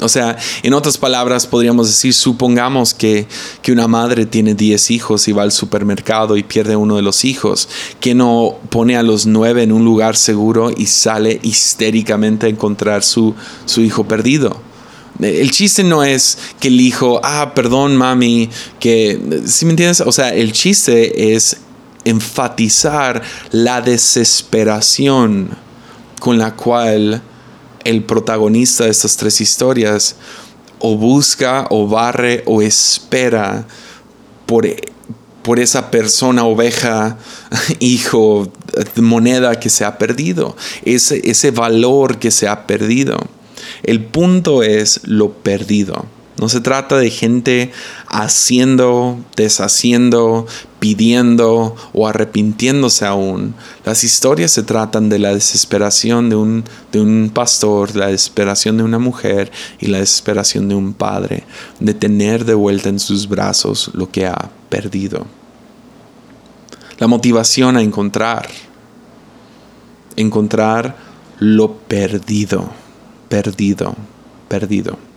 O 0.00 0.08
sea, 0.08 0.36
en 0.62 0.74
otras 0.74 0.98
palabras, 0.98 1.46
podríamos 1.46 1.88
decir, 1.88 2.14
supongamos 2.14 2.94
que, 2.94 3.26
una 3.70 3.86
madre 3.86 4.26
tiene 4.26 4.54
10 4.54 4.90
hijos 4.90 5.28
y 5.28 5.32
va 5.32 5.44
al 5.44 5.52
supermercado 5.52 6.36
y 6.36 6.42
pierde 6.42 6.74
uno 6.74 6.96
de 6.96 7.02
los 7.02 7.24
hijos, 7.24 7.68
que 8.00 8.16
no 8.16 8.56
pone 8.68 8.96
a 8.96 9.04
los 9.04 9.26
nueve 9.26 9.62
en 9.62 9.70
un 9.70 9.84
lugar 9.84 10.16
seguro 10.16 10.72
y 10.76 10.86
sale 10.86 11.38
histéricamente 11.44 12.46
a 12.46 12.48
encontrar 12.48 13.04
su, 13.04 13.36
su 13.66 13.80
hijo 13.82 14.08
perdido. 14.08 14.60
El 15.20 15.52
chiste 15.52 15.84
no 15.84 16.02
es 16.02 16.36
que 16.58 16.66
el 16.66 16.80
hijo, 16.80 17.20
ah, 17.22 17.52
perdón, 17.54 17.96
mami, 17.96 18.50
que, 18.80 19.42
¿sí 19.46 19.66
me 19.66 19.72
entiendes? 19.72 20.00
O 20.00 20.10
sea, 20.10 20.30
el 20.30 20.50
chiste 20.50 21.34
es 21.34 21.58
enfatizar 22.04 23.22
la 23.52 23.82
desesperación 23.82 25.50
con 26.18 26.38
la 26.38 26.56
cual 26.56 27.22
el 27.84 28.04
protagonista 28.04 28.84
de 28.84 28.90
estas 28.90 29.16
tres 29.16 29.40
historias 29.40 30.16
o 30.78 30.96
busca 30.96 31.66
o 31.70 31.86
barre 31.86 32.42
o 32.46 32.62
espera 32.62 33.66
por, 34.46 34.66
por 35.42 35.58
esa 35.58 35.90
persona, 35.90 36.44
oveja, 36.44 37.18
hijo, 37.78 38.50
moneda 38.96 39.60
que 39.60 39.70
se 39.70 39.84
ha 39.84 39.98
perdido, 39.98 40.56
ese, 40.84 41.20
ese 41.30 41.50
valor 41.50 42.18
que 42.18 42.30
se 42.30 42.48
ha 42.48 42.66
perdido. 42.66 43.18
El 43.82 44.04
punto 44.04 44.62
es 44.62 45.00
lo 45.04 45.32
perdido. 45.32 46.06
No 46.40 46.48
se 46.48 46.62
trata 46.62 46.96
de 46.96 47.10
gente 47.10 47.70
haciendo, 48.06 49.18
deshaciendo, 49.36 50.46
pidiendo 50.78 51.76
o 51.92 52.08
arrepintiéndose 52.08 53.04
aún. 53.04 53.54
Las 53.84 54.04
historias 54.04 54.50
se 54.50 54.62
tratan 54.62 55.10
de 55.10 55.18
la 55.18 55.34
desesperación 55.34 56.30
de 56.30 56.36
un, 56.36 56.64
de 56.92 57.02
un 57.02 57.30
pastor, 57.34 57.94
la 57.94 58.06
desesperación 58.06 58.78
de 58.78 58.84
una 58.84 58.98
mujer 58.98 59.52
y 59.80 59.88
la 59.88 59.98
desesperación 59.98 60.70
de 60.70 60.76
un 60.76 60.94
padre, 60.94 61.44
de 61.78 61.92
tener 61.92 62.46
de 62.46 62.54
vuelta 62.54 62.88
en 62.88 63.00
sus 63.00 63.28
brazos 63.28 63.90
lo 63.92 64.10
que 64.10 64.24
ha 64.24 64.50
perdido. 64.70 65.26
La 66.98 67.06
motivación 67.06 67.76
a 67.76 67.82
encontrar, 67.82 68.48
encontrar 70.16 70.96
lo 71.38 71.74
perdido, 71.74 72.70
perdido, 73.28 73.94
perdido. 74.48 75.09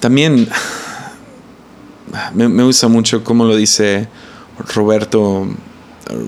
También 0.00 0.48
me, 2.34 2.64
gusta 2.64 2.88
mucho 2.88 3.22
cómo 3.22 3.44
lo 3.44 3.56
dice 3.56 4.08
Roberto, 4.74 5.46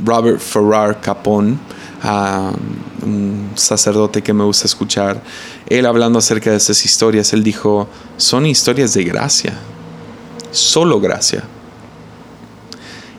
Robert 0.05 0.41
Ferrar 0.41 1.01
Capón, 1.01 1.59
un 3.03 3.51
sacerdote 3.55 4.23
que 4.23 4.33
me 4.33 4.45
gusta 4.45 4.67
escuchar. 4.67 5.23
Él 5.67 5.87
hablando 5.87 6.19
acerca 6.19 6.51
de 6.51 6.57
esas 6.57 6.85
historias, 6.85 7.33
él 7.33 7.43
dijo, 7.43 7.89
son 8.17 8.47
historias 8.47 8.95
de 8.95 9.05
gracia, 9.05 9.55
solo 10.51 11.01
gracia, 11.01 11.45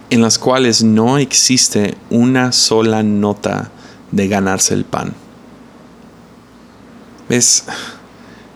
en 0.10 0.22
las 0.22 0.38
cuales 0.38 0.84
no 0.84 1.18
existe 1.18 1.96
una 2.10 2.51
sola 2.51 3.03
nota 3.03 3.72
de 4.12 4.27
ganarse 4.27 4.74
el 4.74 4.84
pan 4.84 5.13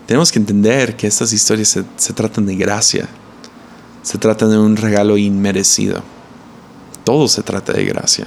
tenemos 0.06 0.30
que 0.30 0.38
entender 0.38 0.96
que 0.96 1.06
estas 1.06 1.32
historias 1.32 1.78
se, 1.96 2.12
tratan 2.12 2.46
de 2.46 2.56
gracia, 2.56 3.08
se 4.02 4.18
tratan 4.18 4.50
de 4.50 4.58
un 4.58 4.76
regalo 4.76 5.16
inmerecido. 5.16 6.02
Todo 7.04 7.28
se 7.28 7.42
trata 7.42 7.72
de 7.72 7.84
gracia. 7.84 8.26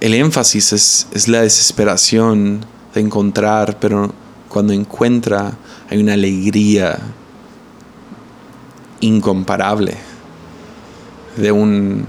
el 0.00 0.14
énfasis 0.14 0.72
es, 0.72 1.06
es 1.12 1.28
la 1.28 1.42
desesperación 1.42 2.64
de 2.94 3.00
encontrar, 3.00 3.78
pero 3.78 4.12
cuando 4.48 4.72
encuentra 4.72 5.52
hay 5.88 5.98
una 5.98 6.14
alegría 6.14 6.98
incomparable. 9.00 9.96
de 11.36 11.52
un, 11.52 12.04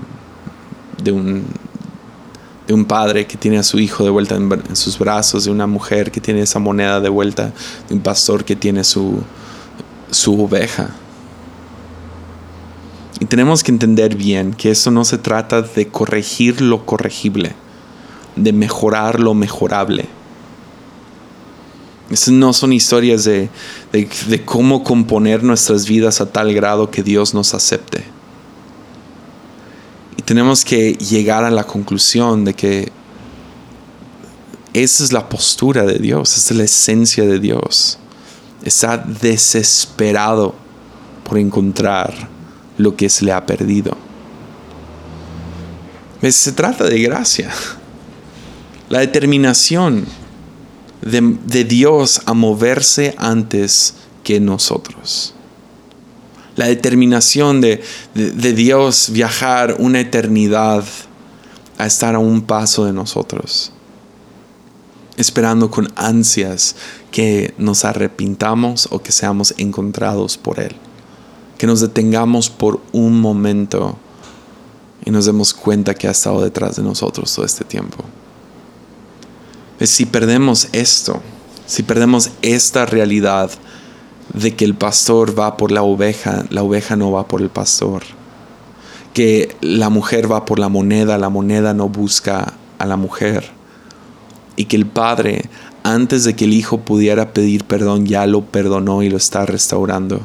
de 1.02 1.12
un, 1.12 1.46
un 2.74 2.86
padre 2.86 3.26
que 3.28 3.38
tiene 3.38 3.58
a 3.58 3.64
su 3.64 3.80
hijo 3.80 4.04
de 4.04 4.10
vuelta 4.10 4.36
en, 4.36 4.76
sus 4.76 4.98
brazos, 5.00 5.46
de 5.46 5.52
una 5.52 5.68
mujer 5.68 6.12
que 6.12 6.22
tiene 6.22 6.42
esa 6.42 6.60
moneda 6.60 7.00
de 7.00 7.10
vuelta, 7.10 7.54
de 7.88 7.96
un 7.96 8.02
pastor 8.02 8.46
que 8.46 8.56
tiene 8.56 8.84
su, 8.84 9.24
su 10.12 10.44
oveja. 10.44 10.92
Y 13.20 13.26
tenemos 13.26 13.64
que 13.64 13.72
entender 13.72 14.16
bien 14.16 14.54
que 14.54 14.72
eso 14.72 14.90
no 14.92 15.06
se 15.06 15.18
trata 15.18 15.62
de 15.62 15.88
corregir 15.88 16.62
lo 16.62 16.86
corregible, 16.86 17.54
de 18.36 18.54
mejorar 18.54 19.20
lo 19.20 19.34
mejorable. 19.34 20.06
Esas 22.10 22.34
no 22.34 22.52
son 22.52 22.74
historias 22.74 23.24
de, 23.24 23.50
de, 23.92 24.44
cómo 24.44 24.84
componer 24.84 25.44
nuestras 25.44 25.88
vidas 25.88 26.20
a 26.20 26.32
tal 26.32 26.54
grado 26.54 26.92
que 26.92 27.04
Dios 27.04 27.34
nos 27.34 27.54
acepte. 27.54 28.04
Tenemos 30.26 30.64
que 30.64 30.94
llegar 30.94 31.44
a 31.44 31.52
la 31.52 31.64
conclusión 31.66 32.46
de 32.46 32.54
que 32.54 32.92
esa 34.74 35.04
es 35.04 35.12
la 35.12 35.28
postura 35.28 35.84
de 35.84 36.00
Dios, 36.00 36.38
esa 36.38 36.54
es 36.54 36.58
la 36.58 36.64
esencia 36.64 37.26
de 37.26 37.40
Dios. 37.40 37.98
Está 38.64 38.98
desesperado 38.98 40.56
por 41.24 41.38
encontrar 41.38 42.14
lo 42.78 42.96
que 42.96 43.10
se 43.10 43.26
le 43.26 43.34
ha 43.34 43.46
perdido. 43.46 43.98
Se 46.30 46.52
trata 46.52 46.86
de 46.86 47.00
gracia. 47.02 47.50
La 48.90 49.00
determinación 49.00 50.06
de, 51.02 51.64
Dios 51.64 52.22
a 52.26 52.34
moverse 52.34 53.16
antes 53.18 53.96
que 54.24 54.40
nosotros. 54.40 55.34
La 56.56 56.68
determinación 56.68 57.62
de, 57.62 57.82
de 58.14 58.54
Dios 58.54 59.10
viajar 59.12 59.78
una 59.80 60.00
eternidad 60.00 60.84
a 61.78 61.86
estar 61.86 62.16
a 62.16 62.20
un 62.20 62.42
paso 62.42 62.86
de 62.86 62.94
nosotros. 62.94 63.72
Esperando 65.18 65.72
con 65.72 65.92
ansias 65.96 66.76
que 67.12 67.54
nos 67.58 67.86
arrepintamos 67.86 68.88
o 68.92 69.02
que 69.02 69.12
seamos 69.12 69.54
encontrados 69.58 70.38
por 70.38 70.60
Él 70.60 70.76
que 71.62 71.68
nos 71.68 71.80
detengamos 71.80 72.50
por 72.50 72.82
un 72.92 73.22
momento 73.22 73.96
y 75.06 75.12
nos 75.12 75.28
demos 75.28 75.54
cuenta 75.54 75.94
que 75.94 76.08
ha 76.08 76.10
estado 76.12 76.42
detrás 76.42 76.78
de 76.78 76.82
nosotros 76.82 77.32
todo 77.36 77.46
este 77.46 77.64
tiempo. 77.64 78.04
Si 79.80 80.08
perdemos 80.08 80.70
esto, 80.72 81.22
si 81.68 81.84
perdemos 81.84 82.32
esta 82.42 82.88
realidad 82.88 83.52
de 84.34 84.56
que 84.56 84.66
el 84.66 84.76
pastor 84.76 85.38
va 85.38 85.58
por 85.58 85.72
la 85.72 85.84
oveja, 85.84 86.46
la 86.50 86.64
oveja 86.64 86.96
no 86.96 87.12
va 87.12 87.28
por 87.28 87.42
el 87.42 87.50
pastor, 87.50 88.04
que 89.14 89.56
la 89.62 89.90
mujer 89.90 90.32
va 90.32 90.46
por 90.46 90.60
la 90.60 90.70
moneda, 90.70 91.18
la 91.18 91.30
moneda 91.30 91.74
no 91.74 91.90
busca 91.90 92.54
a 92.80 92.86
la 92.86 92.96
mujer, 92.96 93.50
y 94.56 94.66
que 94.66 94.76
el 94.76 94.86
padre, 94.86 95.50
antes 95.84 96.24
de 96.24 96.36
que 96.36 96.46
el 96.46 96.54
hijo 96.54 96.80
pudiera 96.82 97.34
pedir 97.34 97.66
perdón, 97.66 98.06
ya 98.06 98.26
lo 98.26 98.46
perdonó 98.46 99.04
y 99.04 99.10
lo 99.10 99.18
está 99.18 99.46
restaurando. 99.46 100.22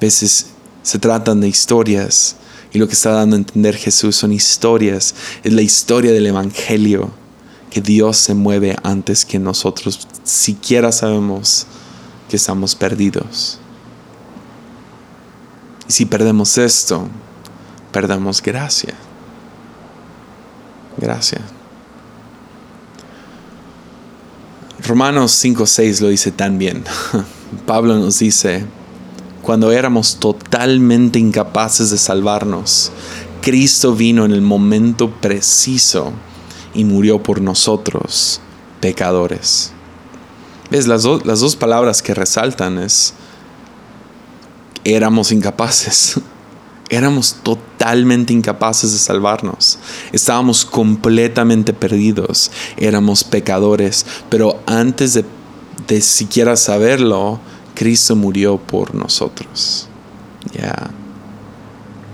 Veces 0.00 0.48
se 0.82 0.98
tratan 0.98 1.40
de 1.40 1.48
historias 1.48 2.36
y 2.72 2.78
lo 2.78 2.88
que 2.88 2.94
está 2.94 3.12
dando 3.12 3.36
a 3.36 3.38
entender 3.38 3.76
Jesús 3.76 4.16
son 4.16 4.32
historias. 4.32 5.14
Es 5.44 5.52
la 5.52 5.62
historia 5.62 6.12
del 6.12 6.26
Evangelio, 6.26 7.10
que 7.70 7.80
Dios 7.80 8.16
se 8.16 8.34
mueve 8.34 8.76
antes 8.82 9.24
que 9.24 9.38
nosotros 9.38 10.08
siquiera 10.24 10.90
sabemos 10.90 11.66
que 12.32 12.36
estamos 12.36 12.74
perdidos. 12.74 13.58
Y 15.86 15.92
si 15.92 16.06
perdemos 16.06 16.56
esto, 16.56 17.06
perdemos 17.92 18.40
gracia. 18.40 18.94
Gracia. 20.96 21.42
Romanos 24.82 25.44
5.6 25.44 26.00
lo 26.00 26.08
dice 26.08 26.32
tan 26.32 26.56
bien. 26.56 26.84
Pablo 27.66 27.98
nos 27.98 28.20
dice, 28.20 28.64
cuando 29.42 29.70
éramos 29.70 30.16
totalmente 30.16 31.18
incapaces 31.18 31.90
de 31.90 31.98
salvarnos, 31.98 32.92
Cristo 33.42 33.94
vino 33.94 34.24
en 34.24 34.32
el 34.32 34.40
momento 34.40 35.10
preciso 35.20 36.14
y 36.72 36.84
murió 36.84 37.22
por 37.22 37.42
nosotros, 37.42 38.40
pecadores. 38.80 39.71
¿Ves? 40.72 40.86
Las, 40.86 41.04
las 41.04 41.40
dos 41.40 41.54
palabras 41.54 42.00
que 42.00 42.14
resaltan 42.14 42.78
es, 42.78 43.12
éramos 44.84 45.30
incapaces. 45.30 46.18
Éramos 46.88 47.36
totalmente 47.42 48.34
incapaces 48.34 48.92
de 48.92 48.98
salvarnos. 48.98 49.78
Estábamos 50.12 50.66
completamente 50.66 51.72
perdidos. 51.72 52.50
Éramos 52.76 53.24
pecadores. 53.24 54.04
Pero 54.28 54.60
antes 54.66 55.14
de, 55.14 55.24
de 55.88 56.00
siquiera 56.02 56.54
saberlo, 56.54 57.40
Cristo 57.74 58.14
murió 58.14 58.58
por 58.58 58.94
nosotros. 58.94 59.88
Ya. 60.52 60.90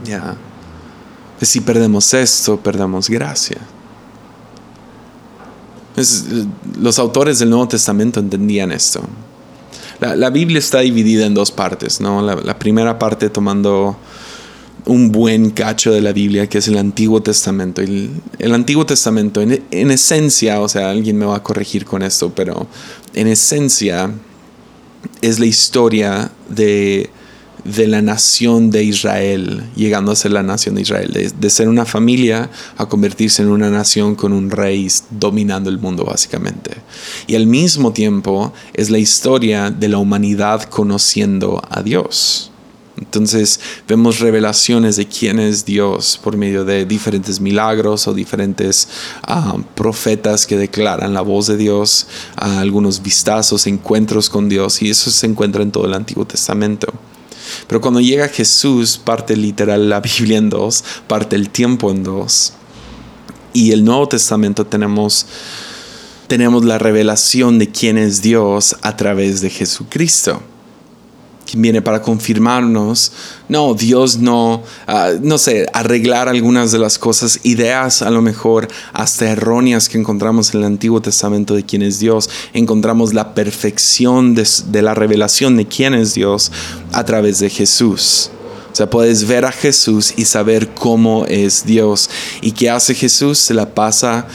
Ya. 0.05 0.37
Si 1.43 1.61
perdemos 1.61 2.15
esto, 2.15 2.61
perdemos 2.61 3.11
gracia. 3.11 3.59
Los 6.81 6.99
autores 6.99 7.39
del 7.39 7.51
Nuevo 7.51 7.69
Testamento 7.69 8.21
entendían 8.21 8.73
esto. 8.73 9.03
La, 10.01 10.31
Biblia 10.31 10.61
está 10.61 10.81
dividida 10.81 11.27
en 11.27 11.35
dos 11.35 11.51
partes, 11.51 12.01
¿no? 12.01 12.23
La, 12.23 12.59
primera 12.59 12.99
parte 12.99 13.31
tomando 13.31 13.97
un 14.85 15.11
buen 15.11 15.51
cacho 15.51 15.93
de 15.93 16.01
la 16.01 16.13
Biblia, 16.13 16.49
que 16.49 16.59
es 16.59 16.69
el 16.69 16.79
Antiguo 16.79 17.21
Testamento. 17.21 17.83
El, 17.83 18.55
Antiguo 18.55 18.87
Testamento, 18.87 19.41
en, 19.43 19.65
en, 19.71 19.91
esencia, 19.91 20.61
o 20.61 20.69
sea, 20.69 20.91
alguien 20.91 21.19
me 21.19 21.27
va 21.27 21.37
a 21.37 21.43
corregir 21.43 21.85
con 21.85 22.03
esto, 22.03 22.33
pero 22.33 22.69
en 23.15 23.27
esencia 23.27 24.13
es 25.21 25.41
la 25.41 25.47
historia 25.47 26.31
de, 26.49 27.11
la 27.87 28.03
nación 28.03 28.71
de 28.71 28.85
Israel, 28.85 29.65
llegando 29.77 30.13
a 30.13 30.17
ser 30.17 30.33
la 30.33 30.43
nación 30.43 30.75
de 30.75 30.83
Israel, 30.83 31.33
de, 31.39 31.51
ser 31.51 31.69
una 31.69 31.85
familia 31.85 32.51
a 32.77 32.87
convertirse 32.87 33.43
en 33.43 33.49
una 33.49 33.71
nación 33.71 34.15
con 34.15 34.33
un 34.33 34.51
rey 34.51 34.89
dominando 35.11 35.71
el 35.71 35.79
mundo 35.79 36.05
básicamente. 36.05 36.73
Y 37.27 37.37
al 37.37 37.47
mismo 37.47 37.93
tiempo 37.93 38.53
es 38.75 38.91
la 38.91 38.99
historia 38.99 39.71
de 39.71 39.89
la 39.89 39.99
humanidad 39.99 40.63
conociendo 40.65 41.63
a 41.69 41.83
Dios. 41.83 42.51
Entonces 42.99 43.61
vemos 43.87 44.19
revelaciones 44.19 44.97
de 44.97 45.07
quién 45.07 45.39
es 45.39 45.65
Dios 45.65 46.19
por 46.23 46.37
medio 46.37 46.65
de 46.65 46.85
diferentes 46.85 47.41
milagros 47.41 48.09
o 48.09 48.15
diferentes 48.15 48.89
ah, 49.23 49.57
profetas 49.75 50.47
que 50.47 50.57
declaran 50.57 51.15
la 51.15 51.21
voz 51.21 51.47
de 51.47 51.57
Dios, 51.57 52.09
algunos 52.37 53.03
vistazos, 53.03 53.67
encuentros 53.67 54.29
con 54.29 54.49
Dios 54.49 54.83
y 54.83 54.91
eso 54.91 55.11
se 55.11 55.27
encuentra 55.27 55.63
en 55.63 55.71
todo 55.71 55.87
el 55.87 55.95
Antiguo 55.95 56.25
Testamento. 56.25 56.93
Pero 57.67 57.81
cuando 57.81 58.01
llega 58.01 58.29
Jesús, 58.29 58.99
parte 58.99 59.37
literal 59.37 59.89
la 59.89 60.01
Biblia 60.01 60.39
en 60.39 60.51
dos, 60.51 60.85
parte 61.07 61.37
el 61.37 61.51
tiempo 61.51 61.91
en 61.91 62.05
dos. 62.05 62.55
Y 63.53 63.73
el 63.73 63.85
Nuevo 63.85 64.09
Testamento 64.09 64.67
tenemos 64.67 65.27
tenemos 66.29 66.63
la 66.63 66.77
revelación 66.77 67.59
de 67.59 67.71
quién 67.71 67.97
es 67.97 68.21
Dios 68.21 68.77
a 68.83 68.97
través 68.97 69.41
de 69.41 69.49
Jesucristo 69.49 70.43
viene 71.57 71.83
para 71.83 72.03
confirmarnos, 72.03 73.13
no, 73.49 73.75
Dios 73.75 74.19
no, 74.19 74.63
ah, 74.87 75.13
no 75.21 75.39
sé, 75.39 75.67
arreglar 75.73 76.29
algunas 76.29 76.73
de 76.73 76.79
las 76.79 76.99
cosas, 76.99 77.41
ideas 77.43 78.03
a 78.03 78.11
lo 78.11 78.23
mejor 78.23 78.69
hasta 78.93 79.31
erróneas 79.31 79.89
que 79.89 79.99
encontramos 79.99 80.53
en 80.55 80.61
el 80.61 80.67
Antiguo 80.67 81.01
Testamento 81.01 81.55
de 81.55 81.65
quién 81.65 81.83
es 81.83 81.99
Dios, 81.99 82.29
encontramos 82.53 83.15
la 83.15 83.35
perfección 83.35 84.35
de, 84.35 84.47
de 84.67 84.83
la 84.83 84.95
revelación 84.95 85.57
de 85.57 85.67
quién 85.67 85.95
es 85.95 86.15
Dios 86.15 86.53
a 86.93 87.05
través 87.05 87.39
de 87.39 87.51
Jesús. 87.51 88.31
O 88.73 88.77
sea, 88.79 88.89
puedes 88.89 89.27
ver 89.27 89.45
a 89.45 89.51
Jesús 89.51 90.15
y 90.17 90.25
saber 90.25 90.69
cómo 90.69 91.27
es 91.27 91.65
Dios. 91.65 92.09
¿Y 92.41 92.53
qué 92.53 92.71
hace 92.71 92.95
Jesús? 92.95 93.39
Se 93.39 93.55
la 93.55 93.75
pasa 93.75 94.29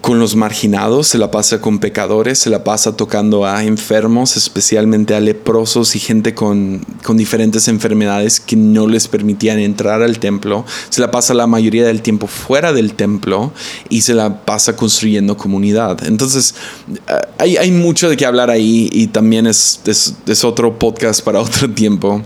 con 0.00 0.18
los 0.18 0.36
marginados, 0.36 1.08
se 1.08 1.18
la 1.18 1.30
pasa 1.30 1.60
con 1.60 1.78
pecadores, 1.80 2.38
se 2.38 2.50
la 2.50 2.64
pasa 2.64 2.96
tocando 2.96 3.44
a 3.46 3.64
enfermos, 3.64 4.36
especialmente 4.36 5.14
a 5.14 5.20
leprosos 5.20 5.96
y 5.96 5.98
gente 5.98 6.34
con, 6.34 6.84
diferentes 7.14 7.68
enfermedades 7.68 8.38
que 8.40 8.56
no 8.56 8.86
les 8.86 9.08
permitían 9.08 9.58
entrar 9.58 10.02
al 10.02 10.18
templo. 10.18 10.64
Se 10.88 11.00
la 11.00 11.10
pasa 11.10 11.34
la 11.34 11.46
mayoría 11.46 11.84
del 11.84 12.02
tiempo 12.02 12.26
fuera 12.26 12.72
del 12.72 12.94
templo 12.94 13.52
y 13.88 14.02
se 14.02 14.14
la 14.14 14.44
pasa 14.44 14.76
construyendo 14.76 15.36
comunidad. 15.36 16.06
Entonces, 16.06 16.54
eh, 17.38 17.58
hay, 17.58 17.70
mucho 17.72 18.08
de 18.08 18.16
qué 18.16 18.24
hablar 18.24 18.50
ahí 18.50 18.88
y 18.92 19.08
también 19.08 19.46
es, 19.46 19.80
es, 19.86 20.44
otro 20.44 20.78
podcast 20.78 21.22
para 21.22 21.40
otro 21.42 21.70
tiempo. 21.70 22.22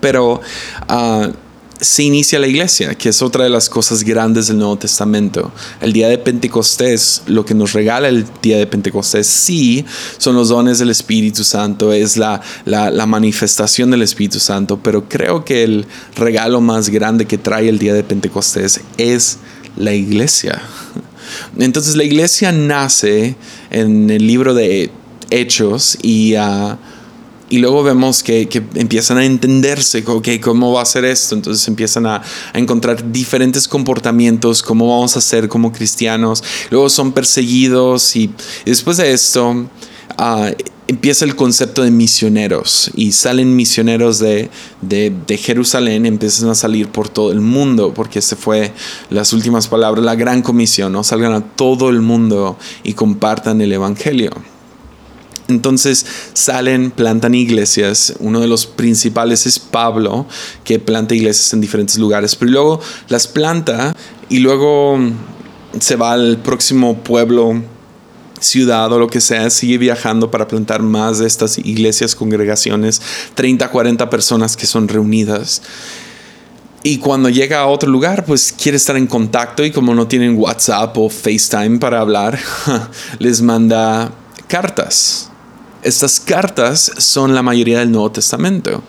Pero... 0.00 0.40
Ah, 0.88 1.30
se 1.80 2.02
inicia 2.02 2.38
la 2.38 2.46
iglesia, 2.46 2.94
que 2.94 3.08
es 3.08 3.22
otra 3.22 3.44
de 3.44 3.50
las 3.50 3.68
cosas 3.68 4.04
grandes 4.04 4.48
del 4.48 4.58
Nuevo 4.58 4.76
Testamento. 4.76 5.50
El 5.80 5.92
día 5.92 6.08
de 6.08 6.18
Pentecostés, 6.18 7.22
lo 7.26 7.44
que 7.44 7.54
nos 7.54 7.72
regala 7.72 8.08
el 8.08 8.26
día 8.42 8.58
de 8.58 8.66
Pentecostés, 8.66 9.26
sí, 9.26 9.84
son 10.18 10.36
los 10.36 10.48
dones 10.50 10.78
del 10.78 10.90
Espíritu 10.90 11.42
Santo, 11.42 11.92
es 11.92 12.16
la, 12.16 12.40
la, 12.64 13.06
manifestación 13.06 13.90
del 13.90 14.02
Espíritu 14.02 14.40
Santo, 14.40 14.78
pero 14.82 15.08
creo 15.08 15.44
que 15.44 15.64
el 15.64 15.86
regalo 16.16 16.60
más 16.60 16.90
grande 16.90 17.26
que 17.26 17.38
trae 17.38 17.68
el 17.68 17.78
día 17.78 17.94
de 17.94 18.04
Pentecostés 18.04 18.80
es 18.98 19.38
la 19.76 19.94
iglesia. 19.94 20.60
Entonces 21.58 21.96
la 21.96 22.04
iglesia 22.04 22.52
nace 22.52 23.36
en 23.70 24.10
el 24.10 24.26
libro 24.26 24.54
de 24.54 24.90
Hechos 25.30 25.98
y... 26.02 26.34
Uh, 26.36 26.76
y 27.50 27.58
luego 27.58 27.82
vemos 27.82 28.22
que, 28.22 28.48
empiezan 28.74 29.18
a 29.18 29.24
entenderse, 29.24 30.04
¿cómo 30.04 30.72
va 30.72 30.82
a 30.82 30.86
ser 30.86 31.04
esto? 31.04 31.34
Entonces 31.34 31.66
empiezan 31.68 32.06
a, 32.06 32.22
encontrar 32.54 33.12
diferentes 33.12 33.68
comportamientos, 33.68 34.62
cómo 34.62 34.88
vamos 34.88 35.16
a 35.16 35.20
ser 35.20 35.48
como 35.48 35.72
cristianos. 35.72 36.42
Luego 36.70 36.88
son 36.88 37.12
perseguidos 37.12 38.14
y, 38.16 38.30
después 38.64 38.96
de 38.96 39.12
esto 39.12 39.68
ah, 40.16 40.52
empieza 40.86 41.24
el 41.24 41.34
concepto 41.34 41.82
de 41.82 41.90
misioneros 41.90 42.90
y 42.94 43.12
salen 43.12 43.54
misioneros 43.56 44.20
de, 44.20 44.48
de, 44.80 45.36
Jerusalén, 45.36 46.06
empiezan 46.06 46.50
a 46.50 46.54
salir 46.54 46.88
por 46.88 47.08
todo 47.08 47.32
el 47.32 47.40
mundo, 47.40 47.92
porque 47.94 48.20
ese 48.20 48.36
fue 48.36 48.72
las 49.08 49.32
últimas 49.32 49.66
palabras, 49.66 50.04
la 50.04 50.14
gran 50.14 50.42
comisión, 50.42 50.92
¿no? 50.92 51.02
Salgan 51.02 51.32
a 51.32 51.40
todo 51.40 51.90
el 51.90 52.00
mundo 52.00 52.56
y 52.84 52.94
compartan 52.94 53.60
el 53.60 53.72
Evangelio. 53.72 54.30
Entonces 55.50 56.06
salen, 56.32 56.90
plantan 56.90 57.34
iglesias. 57.34 58.14
Uno 58.20 58.40
de 58.40 58.46
los 58.46 58.66
principales 58.66 59.46
es 59.46 59.58
Pablo, 59.58 60.26
que 60.64 60.78
planta 60.78 61.14
iglesias 61.14 61.52
en 61.52 61.60
diferentes 61.60 61.98
lugares, 61.98 62.36
pero 62.36 62.50
luego 62.50 62.80
las 63.08 63.26
planta 63.26 63.94
y 64.28 64.38
luego 64.38 64.98
se 65.78 65.96
va 65.96 66.12
al 66.12 66.38
próximo 66.38 67.02
pueblo, 67.02 67.62
ciudad 68.40 68.92
o 68.92 68.98
lo 68.98 69.08
que 69.08 69.20
sea, 69.20 69.50
sigue 69.50 69.78
viajando 69.78 70.30
para 70.30 70.48
plantar 70.48 70.82
más 70.82 71.18
de 71.18 71.26
estas 71.26 71.58
iglesias, 71.58 72.14
congregaciones, 72.14 73.00
30, 73.34 73.68
40 73.68 74.10
personas 74.10 74.56
que 74.56 74.66
son 74.66 74.88
reunidas. 74.88 75.62
Y 76.82 76.96
cuando 76.98 77.28
llega 77.28 77.60
a 77.60 77.66
otro 77.66 77.90
lugar, 77.90 78.24
pues 78.24 78.52
quiere 78.52 78.76
estar 78.76 78.96
en 78.96 79.06
contacto 79.06 79.64
y 79.64 79.70
como 79.70 79.94
no 79.94 80.08
tienen 80.08 80.38
WhatsApp 80.38 80.96
o 80.96 81.10
FaceTime 81.10 81.78
para 81.78 82.00
hablar, 82.00 82.38
les 83.18 83.42
manda 83.42 84.12
cartas 84.48 85.29
estas 85.82 86.20
cartas 86.20 86.92
son 86.98 87.34
la 87.34 87.42
mayoría 87.42 87.78
del 87.80 87.90
Nuevo 87.90 88.10
Testamento. 88.12 88.82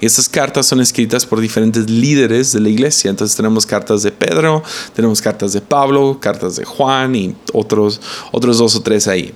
Y 0.00 0.06
estas 0.06 0.28
cartas 0.28 0.66
son 0.66 0.80
escritas 0.80 1.26
por 1.26 1.40
diferentes 1.40 1.90
líderes 1.90 2.52
de 2.52 2.60
la 2.60 2.68
iglesia. 2.68 3.10
Entonces 3.10 3.36
tenemos 3.36 3.66
cartas 3.66 4.02
de 4.02 4.12
Pedro, 4.12 4.62
tenemos 4.94 5.20
cartas 5.20 5.52
de 5.52 5.60
Pablo, 5.60 6.18
cartas 6.20 6.56
de 6.56 6.64
Juan 6.64 7.16
y 7.16 7.34
otros, 7.52 8.00
otros 8.30 8.58
dos 8.58 8.76
o 8.76 8.82
tres 8.82 9.08
ahí. 9.08 9.34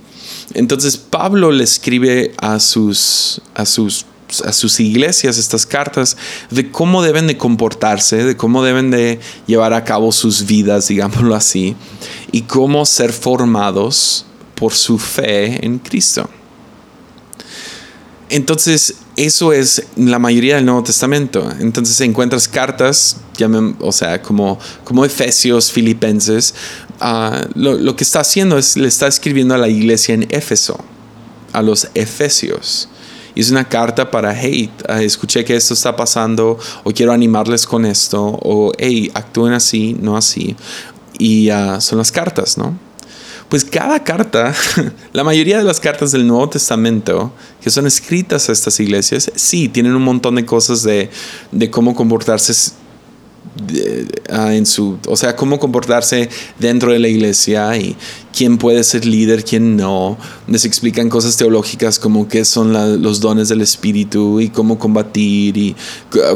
Entonces 0.53 0.97
Pablo 0.97 1.51
le 1.51 1.63
escribe 1.63 2.33
a 2.37 2.59
sus, 2.59 3.41
a 3.55 3.65
sus 3.65 4.05
a 4.45 4.51
sus 4.51 4.79
iglesias 4.79 5.37
estas 5.37 5.67
cartas 5.67 6.17
de 6.49 6.71
cómo 6.71 7.03
deben 7.03 7.27
de 7.27 7.37
comportarse, 7.37 8.23
de 8.23 8.35
cómo 8.35 8.63
deben 8.63 8.89
de 8.89 9.19
llevar 9.45 9.73
a 9.73 9.83
cabo 9.83 10.11
sus 10.11 10.47
vidas, 10.47 10.87
digámoslo 10.87 11.35
así, 11.35 11.75
y 12.31 12.41
cómo 12.41 12.87
ser 12.87 13.13
formados 13.13 14.25
por 14.55 14.73
su 14.73 14.97
fe 14.97 15.63
en 15.63 15.77
Cristo. 15.77 16.27
Entonces, 18.33 18.95
eso 19.15 19.53
es 19.53 19.83
la 19.95 20.17
mayoría 20.17 20.55
del 20.55 20.65
Nuevo 20.65 20.81
Testamento. 20.81 21.47
Entonces 21.59 22.01
encuentras 22.01 22.47
cartas, 22.47 23.17
o 23.79 23.91
sea, 23.91 24.23
como, 24.23 24.57
como 24.83 25.05
Efesios, 25.05 25.71
Filipenses. 25.71 26.55
Ah, 26.99 27.45
lo, 27.53 27.95
que 27.95 28.03
está 28.03 28.21
haciendo 28.21 28.57
es, 28.57 28.75
le 28.75 28.87
está 28.87 29.05
escribiendo 29.05 29.53
a 29.53 29.59
la 29.59 29.67
iglesia 29.67 30.15
en 30.15 30.25
Éfeso, 30.31 30.83
a 31.51 31.61
los 31.61 31.89
Efesios. 31.93 32.89
Y 33.35 33.41
es 33.41 33.51
una 33.51 33.69
carta 33.69 34.09
para, 34.09 34.33
hey, 34.33 34.71
ah, 34.89 35.03
escuché 35.03 35.45
que 35.45 35.55
esto 35.55 35.75
está 35.75 35.95
pasando, 35.95 36.57
o 36.83 36.91
quiero 36.91 37.11
animarles 37.11 37.67
con 37.67 37.85
esto, 37.85 38.39
o 38.41 38.71
hey, 38.79 39.11
actúen 39.13 39.53
así, 39.53 39.95
no 40.01 40.17
así. 40.17 40.55
Y 41.19 41.49
ah, 41.49 41.79
son 41.79 41.99
las 41.99 42.11
cartas, 42.11 42.57
¿no? 42.57 42.79
Pues 43.53 43.63
cada 43.63 44.03
carta, 44.03 44.51
la 45.13 45.23
mayoría 45.23 45.59
de 45.59 45.63
las 45.63 45.79
cartas 45.79 46.11
del 46.11 46.25
Nuevo 46.25 46.49
Testamento 46.49 47.31
que 47.61 47.69
son 47.69 47.85
escritas 47.85 48.49
a 48.49 48.51
estas 48.51 48.79
iglesias, 48.79 49.31
sí, 49.35 49.69
tienen 49.69 49.95
un 49.95 50.01
montón 50.01 50.33
de 50.33 50.43
cosas 50.43 50.81
de, 50.81 51.11
cómo 51.69 51.93
comportarse 51.93 52.71
ah, 54.31 54.55
en 54.55 54.65
su, 54.65 54.97
o 55.07 55.15
sea, 55.15 55.35
cómo 55.35 55.59
comportarse 55.59 56.31
dentro 56.57 56.93
de 56.93 56.97
la 56.97 57.09
iglesia 57.09 57.77
y 57.77 57.95
quién 58.35 58.57
puede 58.57 58.83
ser 58.83 59.05
líder, 59.05 59.45
quién 59.45 59.77
no. 59.77 60.17
Les 60.47 60.65
explican 60.65 61.07
cosas 61.09 61.37
teológicas 61.37 61.99
como 61.99 62.27
qué 62.27 62.45
son 62.45 62.73
los 63.03 63.19
dones 63.19 63.49
del 63.49 63.61
Espíritu 63.61 64.41
y 64.41 64.49
cómo 64.49 64.79
combatir 64.79 65.57
y 65.57 65.75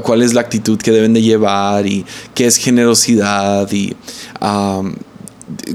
cuál 0.04 0.22
es 0.22 0.36
la 0.36 0.42
actitud 0.42 0.78
que 0.78 0.92
deben 0.92 1.14
de 1.14 1.24
llevar 1.24 1.88
y 1.88 2.06
qué 2.36 2.46
es 2.46 2.58
generosidad 2.58 3.72
y 3.72 3.96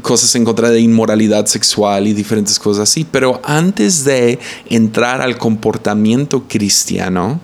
cosas 0.02 0.34
en 0.34 0.44
contra 0.44 0.70
de 0.70 0.80
inmoralidad 0.80 1.46
sexual 1.46 2.06
y 2.06 2.12
diferentes 2.12 2.58
cosas 2.58 2.90
así. 2.90 3.04
Pero 3.10 3.40
antes 3.44 4.04
de 4.04 4.38
entrar 4.68 5.20
al 5.20 5.38
comportamiento 5.38 6.44
cristiano, 6.48 7.40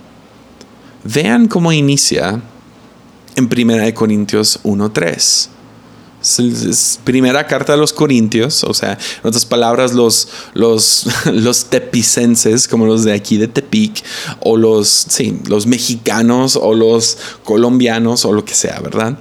vean 1.04 1.48
cómo 1.48 1.72
inicia 1.72 2.40
en 3.36 3.44
1 3.44 3.94
Corintios 3.94 4.60
1.3. 4.64 5.48
Es 6.20 6.98
primera 7.04 7.46
carta 7.46 7.72
de 7.72 7.78
los 7.78 7.92
Corintios, 7.92 8.64
o 8.64 8.74
sea, 8.74 8.92
en 8.92 9.28
otras 9.28 9.46
palabras, 9.46 9.92
los, 9.92 10.28
los, 10.52 11.06
los 11.32 11.66
tepicenses, 11.66 12.66
como 12.66 12.86
los 12.86 13.04
de 13.04 13.12
aquí 13.12 13.36
de 13.36 13.46
Tepic, 13.46 14.02
o 14.40 14.56
los, 14.56 14.88
sí, 14.88 15.38
los 15.46 15.66
mexicanos, 15.66 16.56
o 16.60 16.74
los 16.74 17.18
colombianos, 17.44 18.24
o 18.24 18.32
lo 18.32 18.44
que 18.44 18.54
sea, 18.54 18.80
¿verdad? 18.80 19.16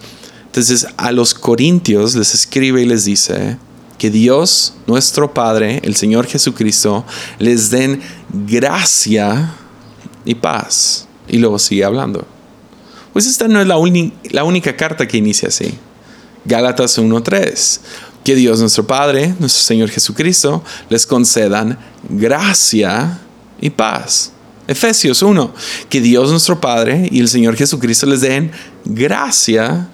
Entonces 0.57 0.87
a 0.97 1.11
los 1.11 1.35
corintios 1.35 2.15
les 2.15 2.33
escribe 2.33 2.81
y 2.81 2.87
les 2.87 3.05
dice 3.05 3.59
que 3.99 4.09
Dios, 4.09 4.73
nuestro 4.87 5.31
Padre, 5.31 5.81
el 5.83 5.95
Señor 5.95 6.25
Jesucristo, 6.25 7.05
les 7.37 7.69
den 7.69 8.01
gracia 8.47 9.53
y 10.25 10.33
paz. 10.33 11.07
Y 11.27 11.37
luego 11.37 11.59
sigue 11.59 11.83
hablando. 11.85 12.25
Pues 13.13 13.27
esta 13.27 13.47
no 13.47 13.61
es 13.61 13.67
la, 13.67 13.77
única 13.77 14.75
carta 14.75 15.07
que 15.07 15.17
inicia 15.17 15.49
así. 15.49 15.75
Gálatas 16.43 16.97
1.3. 16.97 17.79
Que 18.23 18.33
Dios 18.33 18.59
nuestro 18.59 18.87
Padre, 18.87 19.35
nuestro 19.37 19.61
Señor 19.61 19.91
Jesucristo, 19.91 20.63
les 20.89 21.05
concedan 21.05 21.77
gracia 22.09 23.19
y 23.61 23.69
paz. 23.69 24.31
Efesios 24.67 25.21
1. 25.21 25.53
Que 25.87 26.01
Dios 26.01 26.31
nuestro 26.31 26.59
Padre 26.59 27.07
y 27.11 27.19
el 27.19 27.27
Señor 27.27 27.55
Jesucristo 27.55 28.07
les 28.07 28.21
den 28.21 28.51
gracia 28.85 29.91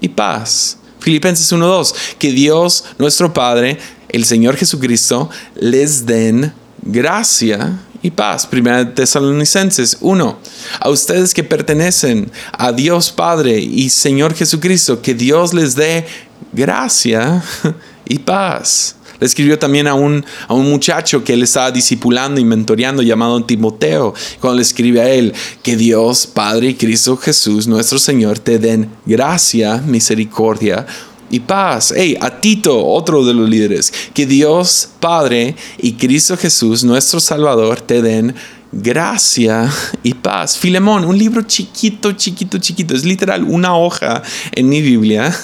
y 0.00 0.08
paz. 0.08 0.78
Filipenses 1.00 1.52
1.2, 1.52 1.94
que 2.18 2.32
Dios 2.32 2.84
nuestro 2.98 3.32
Padre, 3.32 3.78
el 4.08 4.24
Señor 4.24 4.56
Jesucristo, 4.56 5.28
les 5.54 6.06
den 6.06 6.52
gracia 6.82 7.78
y 8.02 8.10
paz. 8.10 8.46
Primera 8.46 8.94
Tesalonicenses 8.94 9.98
1. 10.00 10.38
A 10.80 10.88
ustedes 10.88 11.34
que 11.34 11.44
pertenecen 11.44 12.30
a 12.52 12.72
Dios 12.72 13.10
Padre 13.10 13.58
y 13.58 13.90
Señor 13.90 14.34
Jesucristo, 14.34 15.02
que 15.02 15.14
Dios 15.14 15.52
les 15.52 15.74
dé 15.74 16.06
gracia 16.52 17.42
y 18.08 18.18
paz. 18.18 18.96
Le 19.20 19.26
escribió 19.26 19.58
también 19.58 19.86
a 19.86 19.94
un, 19.94 20.24
a 20.48 20.54
un 20.54 20.68
muchacho 20.68 21.24
que 21.24 21.34
él 21.34 21.42
estaba 21.42 21.70
discipulando 21.70 22.40
y 22.40 22.44
mentoreando 22.44 23.02
llamado 23.02 23.44
Timoteo. 23.44 24.14
Cuando 24.40 24.56
le 24.56 24.62
escribe 24.62 25.00
a 25.00 25.10
él, 25.10 25.32
que 25.62 25.76
Dios, 25.76 26.26
Padre 26.26 26.70
y 26.70 26.74
Cristo 26.74 27.16
Jesús, 27.16 27.66
nuestro 27.66 27.98
Señor, 27.98 28.38
te 28.38 28.58
den 28.58 28.90
gracia, 29.06 29.78
misericordia 29.78 30.86
y 31.30 31.40
paz. 31.40 31.92
Hey, 31.96 32.16
a 32.20 32.40
Tito, 32.40 32.86
otro 32.86 33.24
de 33.24 33.34
los 33.34 33.48
líderes, 33.48 33.92
que 34.12 34.26
Dios, 34.26 34.88
Padre 35.00 35.56
y 35.78 35.94
Cristo 35.94 36.36
Jesús, 36.36 36.84
nuestro 36.84 37.20
Salvador, 37.20 37.80
te 37.80 38.02
den 38.02 38.34
gracia 38.70 39.72
y 40.02 40.14
paz. 40.14 40.58
Filemón, 40.58 41.04
un 41.04 41.16
libro 41.16 41.42
chiquito, 41.42 42.12
chiquito, 42.12 42.58
chiquito, 42.58 42.94
es 42.94 43.04
literal 43.04 43.44
una 43.44 43.76
hoja 43.76 44.22
en 44.52 44.68
mi 44.68 44.80
Biblia 44.80 45.36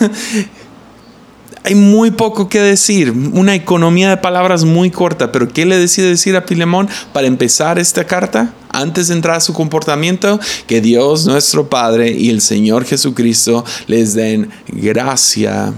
hay 1.62 1.74
muy 1.74 2.10
poco 2.10 2.48
que 2.48 2.60
decir, 2.60 3.10
una 3.10 3.54
economía 3.54 4.08
de 4.08 4.16
palabras 4.16 4.64
muy 4.64 4.90
corta, 4.90 5.30
pero 5.30 5.48
¿qué 5.48 5.66
le 5.66 5.78
decide 5.78 6.08
decir 6.08 6.34
a 6.36 6.42
Filemón 6.42 6.88
para 7.12 7.26
empezar 7.26 7.78
esta 7.78 8.04
carta? 8.04 8.54
Antes 8.70 9.08
de 9.08 9.14
entrar 9.14 9.36
a 9.36 9.40
su 9.40 9.52
comportamiento, 9.52 10.40
que 10.66 10.80
Dios 10.80 11.26
nuestro 11.26 11.68
Padre 11.68 12.12
y 12.12 12.30
el 12.30 12.40
Señor 12.40 12.84
Jesucristo 12.84 13.64
les 13.88 14.14
den 14.14 14.50
gracia 14.68 15.74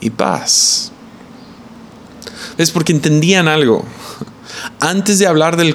y 0.00 0.10
paz. 0.10 0.92
Es 2.56 2.70
porque 2.70 2.92
entendían 2.92 3.48
algo. 3.48 3.84
Antes 4.80 5.18
de 5.18 5.26
hablar 5.26 5.56
del 5.58 5.74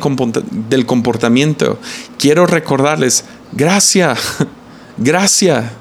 comportamiento, 0.86 1.80
quiero 2.18 2.48
recordarles, 2.48 3.26
gracia, 3.52 4.16
gracia 4.98 5.72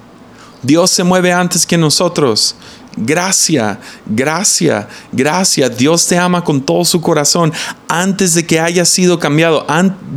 Dios 0.62 0.90
se 0.90 1.04
mueve 1.04 1.32
antes 1.32 1.64
que 1.64 1.78
nosotros. 1.78 2.54
Gracia, 2.96 3.78
gracia, 4.04 4.88
gracia. 5.12 5.68
Dios 5.68 6.06
te 6.06 6.18
ama 6.18 6.42
con 6.42 6.60
todo 6.60 6.84
su 6.84 7.00
corazón 7.00 7.52
antes 7.88 8.34
de 8.34 8.44
que 8.44 8.58
hayas 8.58 8.88
sido 8.88 9.18
cambiado, 9.18 9.64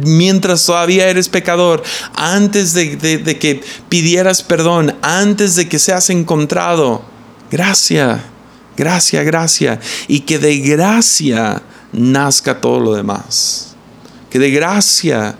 mientras 0.04 0.66
todavía 0.66 1.08
eres 1.08 1.30
pecador, 1.30 1.84
antes 2.16 2.74
de, 2.74 2.98
que 3.40 3.64
pidieras 3.90 4.42
perdón, 4.42 4.96
antes 5.02 5.56
de 5.56 5.70
que 5.70 5.78
seas 5.78 6.10
encontrado. 6.10 7.04
Gracia, 7.52 8.24
gracia, 8.76 9.22
gracia. 9.24 9.80
Y 10.08 10.22
que 10.22 10.40
de 10.40 10.58
gracia 10.58 11.62
nazca 11.92 12.60
todo 12.60 12.80
lo 12.80 12.96
demás. 12.96 13.76
Que 14.32 14.40
de 14.40 14.50
gracia 14.50 15.36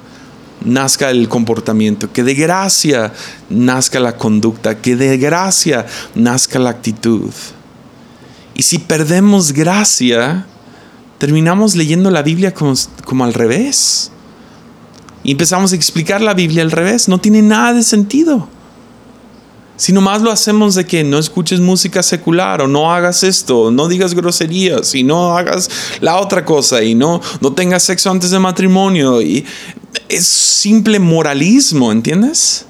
nazca 0.66 1.10
el 1.10 1.30
comportamiento, 1.30 2.12
que 2.12 2.24
de 2.24 2.34
gracia 2.34 3.14
nazca 3.50 4.00
la 4.00 4.18
conducta, 4.18 4.82
que 4.82 4.96
de 4.96 5.18
gracia 5.18 5.86
nazca 6.16 6.60
la 6.60 6.70
actitud. 6.70 7.32
Y 8.56 8.64
si 8.64 8.80
perdemos 8.80 9.52
gracia, 9.52 10.46
terminamos 11.18 11.76
leyendo 11.76 12.12
la 12.12 12.22
Biblia 12.22 12.54
como, 12.54 12.74
como, 13.06 13.24
al 13.24 13.34
revés. 13.34 14.12
Y 15.24 15.32
empezamos 15.32 15.72
a 15.72 15.76
explicar 15.76 16.22
la 16.22 16.34
Biblia 16.34 16.64
al 16.64 16.72
revés. 16.72 17.08
No 17.08 17.20
tiene 17.20 17.42
nada 17.42 17.74
de 17.74 17.84
sentido. 17.84 18.50
Si 19.76 19.92
nomás 19.92 20.22
lo 20.22 20.32
hacemos 20.32 20.76
de 20.76 20.86
que 20.86 21.04
no 21.04 21.18
escuches 21.18 21.60
música 21.60 22.04
secular 22.04 22.62
o 22.62 22.68
no 22.68 22.94
hagas 22.94 23.24
esto, 23.24 23.72
no 23.72 23.88
digas 23.88 24.14
groserías 24.14 24.94
y 24.94 25.04
no 25.04 25.36
hagas 25.36 25.70
la 26.00 26.18
otra 26.18 26.46
cosa 26.46 26.84
y 26.84 26.94
no, 26.94 27.22
no 27.42 27.54
tengas 27.54 27.84
sexo 27.84 28.12
antes 28.12 28.30
de 28.30 28.40
matrimonio 28.40 29.22
y 29.22 29.46
es 30.10 30.28
simple 30.28 31.00
moralismo, 31.00 31.92
¿entiendes? 31.92 32.66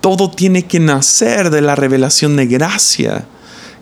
Todo 0.00 0.28
tiene 0.28 0.66
que 0.66 0.80
nacer 0.80 1.50
de 1.50 1.60
la 1.60 1.76
revelación 1.76 2.34
de 2.36 2.46
gracia. 2.46 3.24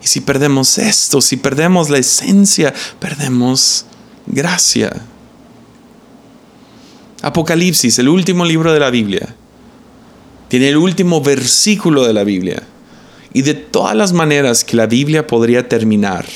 Y 0.03 0.07
si 0.07 0.21
perdemos 0.21 0.77
esto, 0.77 1.23
si 1.23 1.39
perdemos 1.39 1.89
la 1.89 1.99
esencia, 1.99 2.75
perdemos 2.99 3.87
gracia. 4.27 4.93
Apocalipsis, 7.23 7.99
el 7.99 8.09
último 8.09 8.45
libro 8.45 8.73
de 8.73 8.81
la 8.81 8.91
Biblia, 8.91 9.35
tiene 10.51 10.69
el 10.69 10.77
último 10.77 11.23
versículo 11.23 12.07
de 12.07 12.13
la 12.13 12.25
Biblia. 12.25 12.63
Y 13.33 13.41
de 13.43 13.55
todas 13.55 13.97
las 13.97 14.13
maneras 14.13 14.65
que 14.65 14.77
la 14.77 14.87
Biblia 14.87 15.27
podría 15.27 15.69
terminar, 15.69 16.27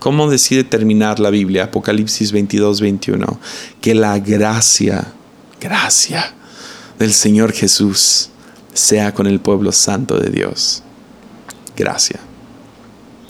¿Cómo 0.00 0.30
decide 0.30 0.64
terminar 0.64 1.20
la 1.20 1.28
Biblia? 1.28 1.64
Apocalipsis 1.64 2.32
22, 2.32 2.80
21. 2.80 3.38
Que 3.82 3.94
la 3.94 4.18
gracia, 4.18 5.12
gracia 5.60 6.32
del 6.98 7.12
Señor 7.12 7.52
Jesús 7.52 8.30
sea 8.72 9.12
con 9.12 9.26
el 9.26 9.40
pueblo 9.40 9.72
santo 9.72 10.18
de 10.18 10.30
Dios. 10.30 10.82
Gracia. 11.76 12.18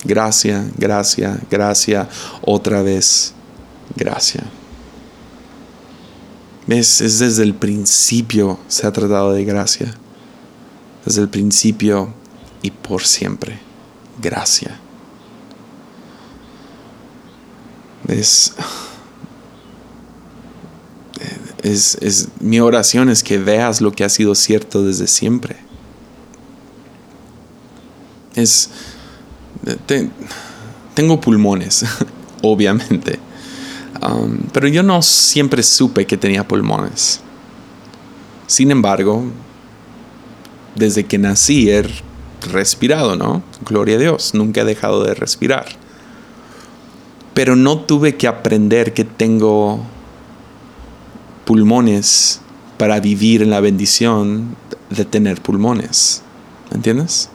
Gracia, 0.05 0.65
gracia, 0.79 1.41
gracia, 1.51 2.09
otra 2.43 2.83
vez, 2.83 3.35
gracia. 3.97 4.45
Es 6.71 7.19
desde 7.19 7.43
el 7.43 7.55
principio 7.55 8.59
se 8.69 8.87
ha 8.87 8.93
tratado 8.93 9.33
de 9.33 9.45
gracia. 9.45 9.95
Desde 11.05 11.23
el 11.23 11.29
principio 11.29 12.15
y 12.63 12.71
por 12.71 13.05
siempre. 13.05 13.59
Gracia. 14.23 14.81
es, 18.09 18.53
es, 21.63 22.29
mi 22.41 22.61
oración 22.61 23.09
es 23.09 23.23
que 23.23 23.39
veas 23.39 23.81
lo 23.81 23.93
que 23.93 24.05
ha 24.05 24.09
sido 24.09 24.35
cierto 24.35 24.85
desde 24.85 25.07
siempre. 25.07 25.57
Es, 28.35 28.71
tengo 30.95 31.21
pulmones, 31.21 31.85
obviamente, 32.43 33.20
um, 34.03 34.39
pero 34.53 34.69
yo 34.69 34.83
no 34.83 35.03
siempre 35.03 35.63
supe 35.63 36.07
que 36.07 36.17
tenía 36.17 36.47
pulmones. 36.47 37.21
Sin 38.47 38.71
embargo, 38.71 39.25
desde 40.75 41.05
que 41.05 41.19
nací 41.19 41.71
he 41.71 41.85
respirado, 42.53 43.17
¿no? 43.17 43.43
Gloria 43.65 43.97
a 43.97 43.99
Dios, 43.99 44.35
nunca 44.35 44.63
he 44.63 44.65
dejado 44.65 45.05
de 45.05 45.15
respirar 45.15 45.67
pero 47.35 47.57
no 47.57 47.81
tuve 47.81 48.17
que 48.17 48.27
aprender 48.27 48.93
que 48.93 49.05
tengo 49.05 49.81
pulmones 51.45 52.41
para 52.77 53.01
vivir 53.01 53.43
en 53.43 53.51
la 53.51 53.61
bendición 53.61 54.57
de 54.91 55.05
tener 55.05 55.41
pulmones. 55.41 56.23
¿Entiendes? 56.71 57.31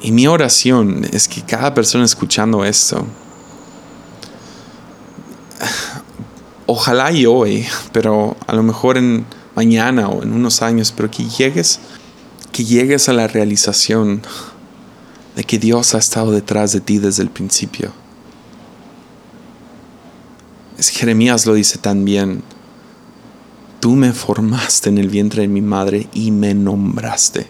Y 0.00 0.12
mi 0.12 0.26
oración 0.26 1.06
es 1.12 1.28
que 1.28 1.42
cada 1.42 1.74
persona 1.74 2.04
escuchando 2.04 2.64
esto, 2.64 3.06
ojalá 6.66 7.12
y 7.12 7.26
hoy, 7.26 7.66
pero 7.92 8.36
a 8.46 8.54
lo 8.54 8.62
mejor 8.62 8.96
en 8.96 9.26
mañana 9.54 10.08
o 10.08 10.22
en 10.22 10.32
unos 10.32 10.62
años, 10.62 10.92
pero 10.96 11.10
que 11.10 11.28
llegues, 11.28 11.80
que 12.52 12.64
llegues 12.64 13.08
a 13.08 13.12
la 13.12 13.26
realización 13.26 14.22
de 15.34 15.44
que 15.44 15.58
Dios 15.58 15.94
ha 15.94 15.98
estado 15.98 16.32
detrás 16.32 16.72
de 16.72 16.80
ti 16.80 16.98
desde 16.98 17.22
el 17.22 17.30
principio. 17.30 17.92
Es, 20.78 20.88
Jeremías 20.90 21.46
lo 21.46 21.54
dice 21.54 21.78
también. 21.78 22.42
Tú 23.80 23.94
me 23.94 24.12
formaste 24.12 24.88
en 24.88 24.98
el 24.98 25.08
vientre 25.08 25.42
de 25.42 25.48
mi 25.48 25.60
madre 25.60 26.08
y 26.12 26.30
me 26.30 26.54
nombraste. 26.54 27.48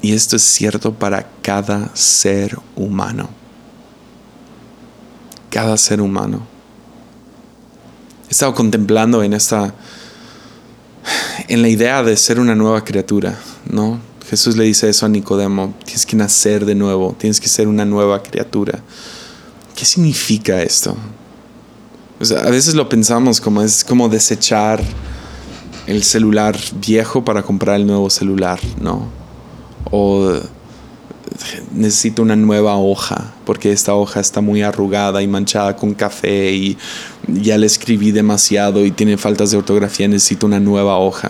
Y 0.00 0.12
esto 0.12 0.36
es 0.36 0.42
cierto 0.42 0.94
para 0.94 1.28
cada 1.42 1.94
ser 1.94 2.58
humano. 2.76 3.37
Cada 5.50 5.76
ser 5.76 6.00
humano. 6.00 6.46
He 8.28 8.32
estado 8.32 8.54
contemplando 8.54 9.22
en 9.22 9.32
esta 9.32 9.74
en 11.48 11.62
la 11.62 11.68
idea 11.68 12.02
de 12.02 12.16
ser 12.16 12.38
una 12.38 12.54
nueva 12.54 12.84
criatura, 12.84 13.38
¿no? 13.70 13.98
Jesús 14.28 14.56
le 14.56 14.64
dice 14.64 14.88
eso 14.90 15.06
a 15.06 15.08
Nicodemo, 15.08 15.74
tienes 15.84 16.04
que 16.04 16.16
nacer 16.16 16.66
de 16.66 16.74
nuevo, 16.74 17.16
tienes 17.18 17.40
que 17.40 17.48
ser 17.48 17.66
una 17.66 17.86
nueva 17.86 18.22
criatura. 18.22 18.80
¿Qué 19.74 19.84
significa 19.84 20.62
esto? 20.62 20.96
a 22.20 22.50
veces 22.50 22.74
lo 22.74 22.88
pensamos 22.88 23.40
como 23.40 23.62
es 23.62 23.84
como 23.84 24.08
desechar 24.08 24.82
el 25.86 26.02
celular 26.02 26.58
viejo 26.84 27.24
para 27.24 27.44
comprar 27.44 27.76
el 27.76 27.86
nuevo 27.86 28.10
celular, 28.10 28.58
¿no? 28.80 29.08
O 29.90 30.38
necesito 31.72 32.22
una 32.22 32.36
nueva 32.36 32.76
hoja 32.76 33.32
porque 33.44 33.72
esta 33.72 33.94
hoja 33.94 34.20
está 34.20 34.40
muy 34.40 34.62
arrugada 34.62 35.22
y 35.22 35.26
manchada 35.28 35.76
con 35.76 35.94
café 35.94 36.52
y 36.52 36.76
ya 37.28 37.56
le 37.58 37.66
escribí 37.66 38.10
demasiado 38.10 38.84
y 38.84 38.90
tiene 38.90 39.16
faltas 39.16 39.50
de 39.50 39.58
ortografía, 39.58 40.08
necesito 40.08 40.46
una 40.46 40.60
nueva 40.60 40.98
hoja. 40.98 41.28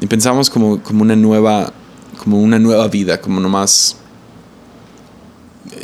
Y 0.00 0.06
pensamos 0.06 0.50
como, 0.50 0.82
como 0.82 1.02
una 1.02 1.16
nueva 1.16 1.72
como 2.18 2.40
una 2.40 2.58
nueva 2.58 2.88
vida, 2.88 3.20
como 3.20 3.40
nomás 3.40 3.96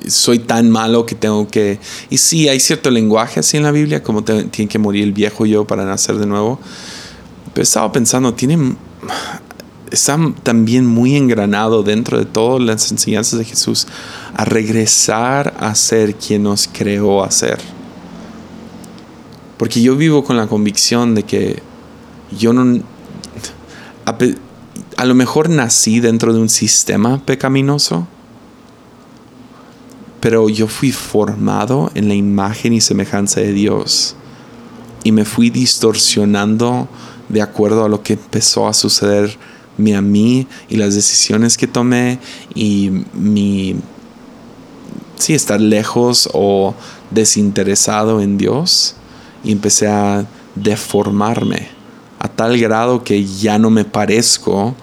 soy 0.09 0.38
tan 0.38 0.70
malo 0.70 1.07
que 1.07 1.14
tengo 1.14 1.48
que... 1.48 1.79
Y 2.09 2.18
sí, 2.18 2.48
hay 2.48 2.61
cierto 2.61 2.90
lenguaje 2.90 3.40
así 3.40 3.57
en 3.57 3.62
la 3.62 3.70
Biblia, 3.70 4.03
como 4.03 4.24
tiene 4.24 4.68
que 4.68 4.79
morir 4.79 5.05
el 5.05 5.12
viejo 5.12 5.46
yo 5.46 5.66
para 5.66 5.85
nacer 5.85 6.16
de 6.16 6.26
nuevo. 6.26 6.59
Pero 7.53 7.62
estaba 7.62 7.90
pensando, 7.92 8.35
tiene... 8.35 8.76
Está 9.90 10.18
también 10.42 10.87
muy 10.87 11.16
engranado 11.16 11.83
dentro 11.83 12.18
de 12.18 12.24
todas 12.24 12.62
las 12.62 12.90
enseñanzas 12.92 13.38
de 13.38 13.44
Jesús 13.44 13.87
a 14.35 14.44
regresar 14.44 15.55
a 15.59 15.74
ser 15.74 16.14
quien 16.14 16.44
nos 16.44 16.68
creó 16.68 17.24
a 17.24 17.31
ser. 17.31 17.59
Porque 19.57 19.83
yo 19.83 19.96
vivo 19.96 20.24
con 20.24 20.37
la 20.37 20.46
convicción 20.46 21.14
de 21.14 21.24
que 21.24 21.62
yo 22.31 22.53
no 22.53 22.83
a 24.96 25.05
lo 25.05 25.14
mejor 25.14 25.48
nací 25.48 26.00
dentro 26.00 26.33
de 26.33 26.40
un 26.40 26.48
sistema 26.48 27.24
pecaminoso, 27.24 28.07
pero 30.20 30.48
yo 30.48 30.68
fui 30.68 30.92
formado 30.92 31.90
en 31.94 32.09
la 32.09 32.14
imagen 32.14 32.72
y 32.72 32.81
semejanza 32.81 33.40
de 33.40 33.53
Dios 33.53 34.16
y 35.03 35.12
me 35.12 35.24
fui 35.24 35.48
distorsionando 35.50 36.88
de 37.29 37.40
acuerdo 37.40 37.85
a 37.85 37.88
lo 37.88 38.03
que 38.03 38.14
empezó 38.14 38.68
a 38.68 38.74
sucederme 39.80 39.96
a 39.96 40.02
mí 40.02 40.46
y 40.68 40.76
las 40.76 40.94
decisiones 40.94 41.56
que 41.56 41.66
tomé 41.66 42.18
y 42.54 42.90
mi 43.14 43.76
sí 45.16 45.34
estar 45.34 45.60
lejos 45.60 46.28
o 46.32 46.74
desinteresado 47.10 48.20
en 48.20 48.38
Dios 48.38 48.96
y 49.44 49.52
empecé 49.52 49.88
a 49.88 50.26
deformarme 50.54 51.68
a 52.18 52.28
tal 52.28 52.58
grado 52.58 53.02
que 53.04 53.24
ya 53.24 53.58
no 53.58 53.70
me 53.70 53.84
parezco 53.84 54.74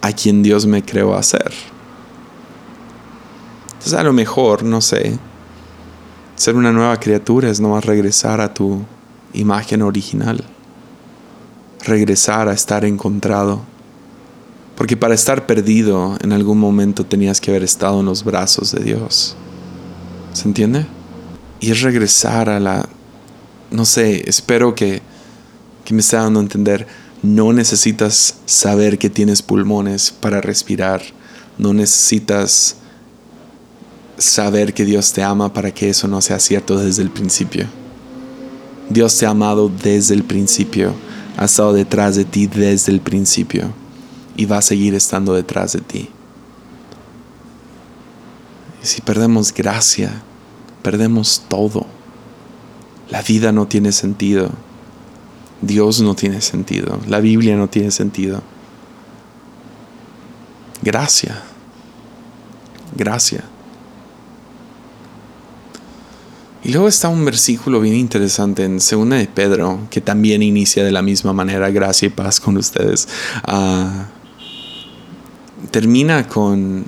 a 0.00 0.12
quien 0.12 0.42
Dios 0.42 0.66
me 0.66 0.82
creó 0.82 1.14
a 1.14 1.22
ser. 1.22 1.52
Entonces 3.72 3.94
a 3.94 4.02
lo 4.02 4.12
mejor, 4.12 4.62
no 4.62 4.80
sé, 4.80 5.18
ser 6.36 6.56
una 6.56 6.72
nueva 6.72 6.98
criatura 6.98 7.50
es 7.50 7.60
nomás 7.60 7.84
regresar 7.84 8.40
a 8.40 8.52
tu 8.52 8.82
imagen 9.32 9.82
original, 9.82 10.42
regresar 11.84 12.48
a 12.48 12.52
estar 12.52 12.84
encontrado 12.84 13.69
Porque 14.80 14.96
para 14.96 15.14
estar 15.14 15.44
perdido 15.44 16.16
en 16.22 16.32
algún 16.32 16.58
momento 16.58 17.04
tenías 17.04 17.38
que 17.38 17.50
haber 17.50 17.62
estado 17.62 18.00
en 18.00 18.06
los 18.06 18.24
brazos 18.24 18.72
de 18.72 18.82
Dios. 18.82 19.36
¿Se 20.32 20.48
entiende? 20.48 20.86
Y 21.60 21.70
es 21.70 21.82
regresar 21.82 22.48
a 22.48 22.58
la... 22.58 22.88
No 23.70 23.84
sé, 23.84 24.26
espero 24.26 24.74
que, 24.74 25.02
que 25.84 25.92
me 25.92 26.00
esté 26.00 26.16
dando 26.16 26.40
a 26.40 26.44
entender. 26.44 26.86
No 27.22 27.52
necesitas 27.52 28.36
saber 28.46 28.96
que 28.96 29.10
tienes 29.10 29.42
pulmones 29.42 30.12
para 30.12 30.40
respirar. 30.40 31.02
No 31.58 31.74
necesitas 31.74 32.76
saber 34.16 34.72
que 34.72 34.86
Dios 34.86 35.12
te 35.12 35.22
ama 35.22 35.52
para 35.52 35.74
que 35.74 35.90
eso 35.90 36.08
no 36.08 36.22
sea 36.22 36.38
cierto 36.38 36.78
desde 36.78 37.02
el 37.02 37.10
principio. 37.10 37.66
Dios 38.88 39.18
te 39.18 39.26
ha 39.26 39.28
amado 39.28 39.70
desde 39.82 40.14
el 40.14 40.24
principio, 40.24 40.94
ha 41.36 41.44
estado 41.44 41.74
detrás 41.74 42.16
de 42.16 42.24
ti 42.24 42.46
desde 42.46 42.92
el 42.92 43.02
principio 43.02 43.74
y 44.40 44.46
va 44.46 44.56
a 44.56 44.62
seguir 44.62 44.94
estando 44.94 45.34
detrás 45.34 45.74
de 45.74 45.82
ti. 45.82 46.08
Y 48.82 48.86
si 48.86 49.02
perdemos 49.02 49.52
gracia, 49.52 50.22
perdemos 50.82 51.44
todo. 51.46 51.84
La 53.10 53.20
vida 53.20 53.52
no 53.52 53.68
tiene 53.68 53.92
sentido. 53.92 54.50
Dios 55.60 56.00
no 56.00 56.14
tiene 56.14 56.40
sentido. 56.40 56.98
La 57.06 57.20
Biblia 57.20 57.54
no 57.54 57.68
tiene 57.68 57.90
sentido. 57.90 58.42
Gracia. 60.80 61.42
Gracia. 62.96 63.44
Y 66.64 66.72
luego 66.72 66.88
está 66.88 67.10
un 67.10 67.26
versículo 67.26 67.82
bien 67.82 67.96
interesante 67.96 68.64
en 68.64 68.80
Segunda 68.80 69.16
de 69.16 69.26
Pedro, 69.26 69.80
que 69.90 70.00
también 70.00 70.42
inicia 70.42 70.82
de 70.82 70.92
la 70.92 71.02
misma 71.02 71.34
manera, 71.34 71.68
gracia 71.68 72.06
y 72.06 72.10
paz 72.10 72.40
con 72.40 72.56
ustedes. 72.56 73.06
Ah, 73.44 74.06
termina 75.70 76.26
con, 76.28 76.84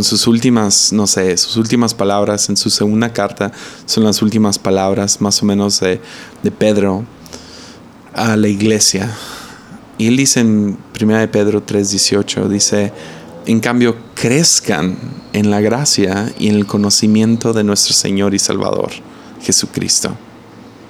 sus 0.00 0.26
últimas, 0.26 0.92
no 0.92 1.06
sé, 1.06 1.36
sus 1.36 1.56
últimas 1.56 1.94
palabras 1.94 2.48
en 2.48 2.56
su 2.56 2.70
segunda 2.70 3.12
carta, 3.12 3.52
son 3.86 4.04
las 4.04 4.22
últimas 4.22 4.58
palabras 4.58 5.20
más 5.20 5.42
o 5.42 5.46
menos 5.46 5.80
de, 5.80 6.00
Pedro 6.58 7.04
a 8.14 8.36
la 8.36 8.48
iglesia. 8.48 9.14
Y 9.98 10.06
él 10.06 10.16
dice 10.16 10.40
en 10.40 10.78
1 11.00 11.18
de 11.18 11.28
Pedro 11.28 11.64
3:18, 11.64 12.48
dice, 12.48 12.92
en 13.46 13.60
cambio, 13.60 13.96
crezcan 14.14 14.96
en 15.32 15.50
la 15.50 15.60
gracia 15.60 16.32
y 16.38 16.48
en 16.48 16.56
el 16.56 16.66
conocimiento 16.66 17.52
de 17.52 17.64
nuestro 17.64 17.94
Señor 17.94 18.34
y 18.34 18.38
Salvador, 18.38 18.90
Jesucristo. 19.42 20.16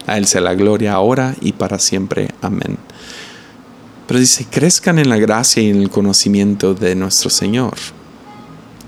A 0.06 0.18
Él 0.18 0.26
sea 0.26 0.40
la 0.40 0.54
gloria 0.54 0.94
ahora 0.94 1.36
y 1.40 1.52
para 1.52 1.78
siempre. 1.78 2.28
Amén. 2.42 2.78
Pero 4.10 4.18
dice, 4.18 4.44
crezcan 4.50 4.98
en 4.98 5.08
la 5.08 5.18
gracia 5.18 5.62
y 5.62 5.68
en 5.68 5.80
el 5.80 5.88
conocimiento 5.88 6.74
de 6.74 6.96
nuestro 6.96 7.30
Señor. 7.30 7.76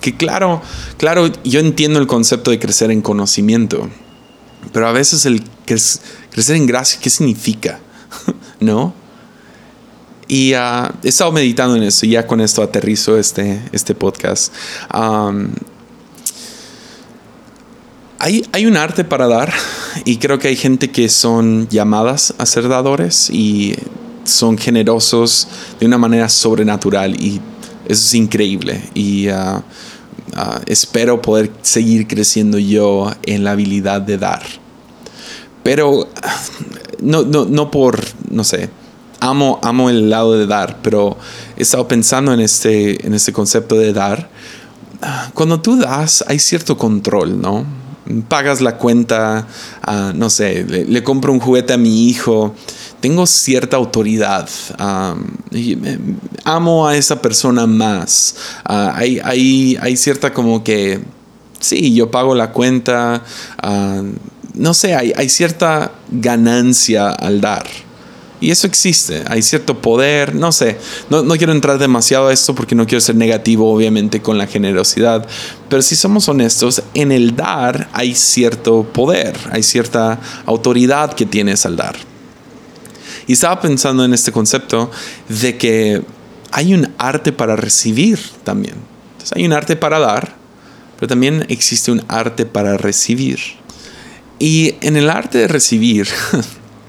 Que 0.00 0.16
claro, 0.16 0.60
claro, 0.96 1.30
yo 1.44 1.60
entiendo 1.60 2.00
el 2.00 2.08
concepto 2.08 2.50
de 2.50 2.58
crecer 2.58 2.90
en 2.90 3.02
conocimiento, 3.02 3.88
pero 4.72 4.88
a 4.88 4.90
veces 4.90 5.24
el 5.24 5.44
crecer 5.64 6.56
en 6.56 6.66
gracia, 6.66 6.98
¿qué 7.00 7.08
significa? 7.08 7.78
¿No? 8.58 8.94
Y 10.26 10.54
uh, 10.54 10.90
he 11.04 11.10
estado 11.10 11.30
meditando 11.30 11.76
en 11.76 11.84
eso 11.84 12.04
y 12.04 12.08
ya 12.10 12.26
con 12.26 12.40
esto 12.40 12.60
aterrizo 12.60 13.16
este, 13.16 13.62
este 13.70 13.94
podcast. 13.94 14.52
hay, 18.18 18.44
hay 18.50 18.66
un 18.66 18.76
arte 18.76 19.04
para 19.04 19.28
dar 19.28 19.52
y 20.04 20.16
creo 20.16 20.40
que 20.40 20.48
hay 20.48 20.56
gente 20.56 20.90
que 20.90 21.08
son 21.08 21.68
llamadas 21.68 22.34
a 22.38 22.44
ser 22.44 22.66
dadores 22.66 23.30
y 23.30 23.76
son 24.24 24.58
generosos 24.58 25.48
de 25.80 25.86
una 25.86 25.98
manera 25.98 26.28
sobrenatural 26.28 27.20
y 27.20 27.40
eso 27.86 28.06
es 28.06 28.14
increíble 28.14 28.82
y 28.94 29.28
uh, 29.28 29.58
uh, 30.36 30.60
espero 30.66 31.20
poder 31.20 31.50
seguir 31.62 32.06
creciendo 32.06 32.58
yo 32.58 33.10
en 33.24 33.44
la 33.44 33.52
habilidad 33.52 34.00
de 34.00 34.18
dar. 34.18 34.42
Pero 35.62 36.08
no, 37.00 37.22
no, 37.22 37.44
no 37.44 37.70
por, 37.70 38.00
no 38.30 38.44
sé, 38.44 38.70
amo, 39.22 39.60
amo 39.62 39.88
el 39.90 40.10
lado 40.10 40.36
de 40.36 40.46
dar, 40.46 40.78
pero 40.82 41.16
he 41.56 41.62
estado 41.62 41.86
pensando 41.86 42.32
en 42.32 42.40
este, 42.40 43.06
en 43.06 43.14
este 43.14 43.32
concepto 43.32 43.76
de 43.76 43.92
dar. 43.92 44.28
Cuando 45.34 45.60
tú 45.60 45.76
das, 45.76 46.24
hay 46.28 46.38
cierto 46.38 46.76
control, 46.76 47.40
¿no? 47.40 47.64
Pagas 48.28 48.60
la 48.60 48.78
cuenta, 48.78 49.46
ah, 49.82 50.12
no 50.14 50.28
sé, 50.28 50.64
le, 50.64 51.02
compro 51.02 51.32
un 51.32 51.40
juguete 51.40 51.72
a 51.72 51.76
mi 51.76 52.08
hijo, 52.08 52.54
tengo 53.02 53.26
cierta 53.26 53.76
autoridad, 53.76 54.48
amo 56.44 56.86
a 56.86 56.96
esa 56.96 57.20
persona 57.20 57.66
más, 57.66 58.36
ah, 58.64 58.92
hay, 58.94 59.20
hay, 59.24 59.76
hay, 59.80 59.96
cierta 59.96 60.32
como 60.32 60.62
que, 60.62 61.00
sí, 61.58 61.92
yo 61.94 62.12
pago 62.12 62.36
la 62.36 62.52
cuenta, 62.52 63.24
no 64.54 64.72
sé, 64.72 64.94
hay, 64.94 65.12
hay 65.16 65.28
cierta 65.28 65.92
ganancia 66.10 67.10
al 67.10 67.40
dar. 67.40 67.66
Y 68.40 68.50
eso 68.50 68.66
existe, 68.66 69.22
hay 69.28 69.42
cierto 69.42 69.80
poder, 69.80 70.34
no 70.34 70.50
sé, 70.52 70.76
no, 71.10 71.24
quiero 71.36 71.52
entrar 71.52 71.78
demasiado 71.78 72.28
a 72.28 72.32
esto 72.32 72.54
porque 72.54 72.74
no 72.74 72.86
quiero 72.86 73.00
ser 73.00 73.14
negativo 73.16 73.72
obviamente 73.72 74.20
con 74.20 74.38
la 74.38 74.46
generosidad, 74.46 75.26
pero 75.68 75.82
si 75.82 75.96
somos 75.96 76.28
honestos, 76.28 76.82
en 76.94 77.10
el 77.12 77.34
dar 77.34 77.88
hay 77.92 78.14
cierto 78.14 78.84
poder, 78.84 79.36
hay 79.50 79.62
cierta 79.62 80.20
autoridad 80.46 81.14
que 81.14 81.26
tienes 81.26 81.66
al 81.66 81.76
dar. 81.76 82.11
Y 83.26 83.34
estaba 83.34 83.60
pensando 83.60 84.04
en 84.04 84.14
este 84.14 84.32
concepto 84.32 84.90
de 85.28 85.56
que 85.56 86.02
hay 86.50 86.74
un 86.74 86.92
arte 86.98 87.32
para 87.32 87.56
recibir 87.56 88.18
también. 88.44 88.74
Entonces 89.12 89.32
hay 89.36 89.46
un 89.46 89.52
arte 89.52 89.76
para 89.76 89.98
dar, 89.98 90.34
pero 90.96 91.08
también 91.08 91.46
existe 91.48 91.90
un 91.90 92.02
arte 92.08 92.46
para 92.46 92.76
recibir. 92.76 93.38
Y 94.38 94.74
en 94.80 94.96
el 94.96 95.08
arte 95.08 95.38
de 95.38 95.48
recibir, 95.48 96.08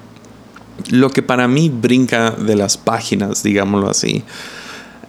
lo 0.89 1.09
que 1.09 1.21
para 1.21 1.47
mí 1.47 1.69
brinca 1.69 2.31
de 2.31 2.55
las 2.55 2.77
páginas, 2.77 3.43
digámoslo 3.43 3.89
así, 3.89 4.23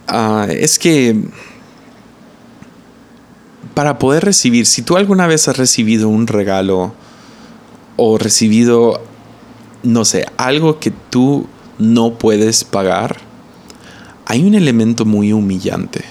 ah, 0.07 0.47
es 0.49 0.79
que 0.79 1.23
para 3.73 3.99
poder 3.99 4.23
recibir, 4.23 4.65
si 4.65 4.81
tú 4.81 4.95
alguna 4.95 5.27
vez 5.27 5.47
has 5.47 5.57
recibido 5.57 6.07
un 6.07 6.27
regalo 6.27 6.93
o 7.97 8.17
recibido, 8.17 9.03
no 9.85 10.03
sé, 10.03 10.25
algo 10.37 10.79
que 10.79 10.91
tú 10.91 11.47
no 11.77 12.15
puedes 12.15 12.63
pagar, 12.63 13.17
hay 14.25 14.43
un 14.43 14.55
elemento 14.55 15.05
muy 15.05 15.31
humillante. 15.31 16.03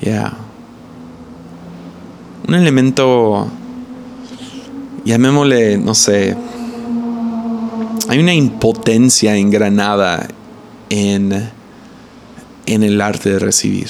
Ya. 0.00 0.32
Un 2.46 2.54
elemento, 2.54 3.48
llamémosle, 5.04 5.78
no 5.78 5.94
sé, 5.94 6.36
hay 8.08 8.18
una 8.18 8.34
impotencia 8.34 9.36
engranada 9.36 10.28
en, 10.90 11.50
en 12.66 12.82
el 12.82 13.00
arte 13.00 13.30
de 13.30 13.38
recibir. 13.38 13.88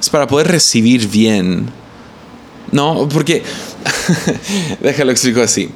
Es 0.00 0.10
para 0.10 0.26
poder 0.26 0.48
recibir 0.48 1.08
bien. 1.08 1.66
No, 2.72 3.08
porque, 3.08 3.42
déjalo 4.82 5.12
explico 5.12 5.40
así. 5.40 5.70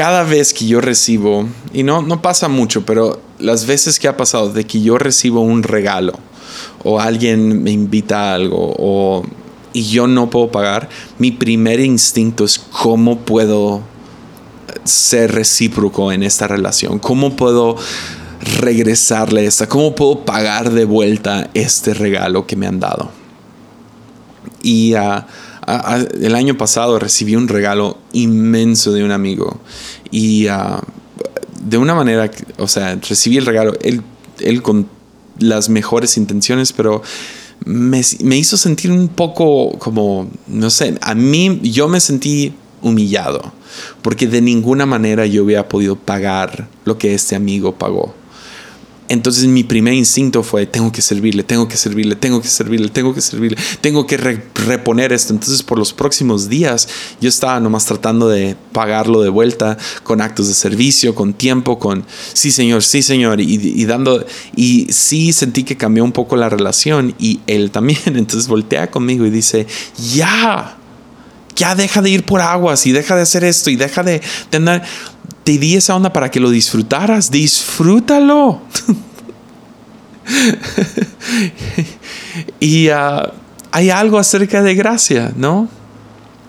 Cada 0.00 0.22
vez 0.22 0.54
que 0.54 0.66
yo 0.66 0.80
recibo, 0.80 1.46
y 1.74 1.82
no, 1.82 2.00
no 2.00 2.22
pasa 2.22 2.48
mucho, 2.48 2.86
pero 2.86 3.20
las 3.38 3.66
veces 3.66 4.00
que 4.00 4.08
ha 4.08 4.16
pasado 4.16 4.50
de 4.50 4.64
que 4.64 4.80
yo 4.80 4.96
recibo 4.96 5.42
un 5.42 5.62
regalo, 5.62 6.14
o 6.82 6.98
alguien 6.98 7.62
me 7.62 7.70
invita 7.70 8.30
a 8.30 8.34
algo, 8.34 8.74
o, 8.78 9.22
y 9.74 9.90
yo 9.90 10.06
no 10.06 10.30
puedo 10.30 10.50
pagar, 10.50 10.88
mi 11.18 11.32
primer 11.32 11.80
instinto 11.80 12.44
es 12.44 12.58
cómo 12.58 13.18
puedo 13.18 13.82
ser 14.84 15.32
recíproco 15.32 16.12
en 16.12 16.22
esta 16.22 16.48
relación? 16.48 16.98
¿Cómo 16.98 17.36
puedo 17.36 17.76
regresarle 18.58 19.44
esta? 19.44 19.68
¿Cómo 19.68 19.94
puedo 19.94 20.24
pagar 20.24 20.70
de 20.70 20.86
vuelta 20.86 21.50
este 21.52 21.92
regalo 21.92 22.46
que 22.46 22.56
me 22.56 22.66
han 22.66 22.80
dado? 22.80 23.10
Y 24.62 24.94
ah, 24.94 25.26
ah, 25.74 25.82
ah, 25.84 26.04
el 26.20 26.34
año 26.34 26.56
pasado 26.56 26.98
recibí 26.98 27.36
un 27.36 27.48
regalo 27.48 27.98
inmenso 28.12 28.92
de 28.92 29.04
un 29.04 29.12
amigo. 29.12 29.60
Y 30.10 30.46
de 31.62 31.78
una 31.78 31.94
manera, 31.94 32.30
o 32.58 32.68
sea, 32.68 32.96
recibí 32.96 33.36
el 33.36 33.46
regalo, 33.46 33.74
él, 33.82 34.02
él 34.40 34.62
con 34.62 34.88
las 35.38 35.68
mejores 35.68 36.16
intenciones, 36.16 36.72
pero 36.72 37.02
me, 37.64 38.02
me, 38.22 38.36
hizo 38.36 38.56
sentir 38.56 38.90
un 38.90 39.08
poco 39.08 39.78
como, 39.78 40.30
no 40.46 40.70
sé, 40.70 40.96
a 41.00 41.14
mí 41.14 41.60
yo 41.62 41.88
me 41.88 42.00
sentí 42.00 42.54
humillado 42.82 43.52
porque 44.02 44.26
de 44.26 44.40
ninguna 44.40 44.86
manera 44.86 45.26
yo 45.26 45.44
hubiera 45.44 45.68
podido 45.68 45.96
pagar 45.96 46.68
lo 46.84 46.98
que 46.98 47.14
este 47.14 47.36
amigo 47.36 47.74
pagó. 47.76 48.14
Entonces 49.10 49.46
mi 49.46 49.64
primer 49.64 49.94
instinto 49.94 50.44
fue, 50.44 50.66
tengo 50.66 50.92
que 50.92 51.02
servirle, 51.02 51.42
tengo 51.42 51.66
que 51.66 51.76
servirle, 51.76 52.14
tengo 52.14 52.40
que 52.40 52.46
servirle, 52.46 52.88
tengo 52.90 53.12
que 53.12 53.20
servirle, 53.20 53.58
tengo 53.80 54.06
que 54.06 54.16
reponer 54.16 55.12
esto. 55.12 55.32
Entonces 55.32 55.64
por 55.64 55.80
los 55.80 55.92
próximos 55.92 56.48
días 56.48 56.88
yo 57.20 57.28
estaba 57.28 57.58
nomás 57.58 57.86
tratando 57.86 58.28
de 58.28 58.54
pagarlo 58.70 59.20
de 59.20 59.28
vuelta 59.28 59.76
con 60.04 60.20
actos 60.20 60.46
de 60.46 60.54
servicio, 60.54 61.16
con 61.16 61.34
tiempo, 61.34 61.80
con, 61.80 62.04
sí 62.34 62.52
señor, 62.52 62.84
sí 62.84 63.02
señor, 63.02 63.40
y, 63.40 63.54
y 63.54 63.84
dando, 63.84 64.24
y 64.54 64.86
sí 64.92 65.32
sentí 65.32 65.64
que 65.64 65.76
cambió 65.76 66.04
un 66.04 66.12
poco 66.12 66.36
la 66.36 66.48
relación 66.48 67.16
y 67.18 67.40
él 67.48 67.72
también. 67.72 67.98
Entonces 68.04 68.46
voltea 68.46 68.92
conmigo 68.92 69.26
y 69.26 69.30
dice, 69.30 69.66
ya, 70.14 70.78
ya 71.56 71.74
deja 71.74 72.00
de 72.00 72.10
ir 72.10 72.24
por 72.24 72.40
aguas 72.40 72.86
y 72.86 72.92
deja 72.92 73.16
de 73.16 73.22
hacer 73.22 73.44
esto 73.44 73.70
y 73.70 73.76
deja 73.76 74.02
de, 74.02 74.22
andar 74.52 74.82
te 75.44 75.58
di 75.58 75.76
esa 75.76 75.96
onda 75.96 76.12
para 76.12 76.30
que 76.30 76.40
lo 76.40 76.50
disfrutaras. 76.50 77.30
Disfrútalo. 77.30 78.60
y 82.60 82.88
ah, 82.88 83.32
hay 83.72 83.90
algo 83.90 84.18
acerca 84.18 84.62
de 84.62 84.74
gracia, 84.74 85.32
¿no? 85.36 85.68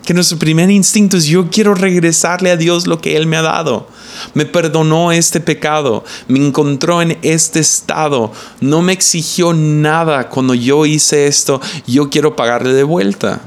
Que 0.04 0.14
nuestro 0.14 0.38
primer 0.38 0.70
instinto 0.70 1.16
es 1.16 1.26
yo 1.26 1.48
quiero 1.48 1.74
regresarle 1.74 2.50
a 2.50 2.56
Dios 2.56 2.86
lo 2.86 3.00
que 3.00 3.16
Él 3.16 3.26
me 3.26 3.36
ha 3.36 3.42
dado. 3.42 3.88
Me 4.34 4.44
perdonó 4.44 5.12
este 5.12 5.40
pecado, 5.40 6.04
me 6.28 6.44
encontró 6.44 7.02
en 7.02 7.18
este 7.22 7.60
estado, 7.60 8.32
no 8.60 8.82
me 8.82 8.92
exigió 8.92 9.54
nada 9.54 10.28
cuando 10.28 10.54
yo 10.54 10.86
hice 10.86 11.28
esto, 11.28 11.60
yo 11.86 12.10
quiero 12.10 12.36
pagarle 12.36 12.74
de 12.74 12.82
vuelta. 12.82 13.40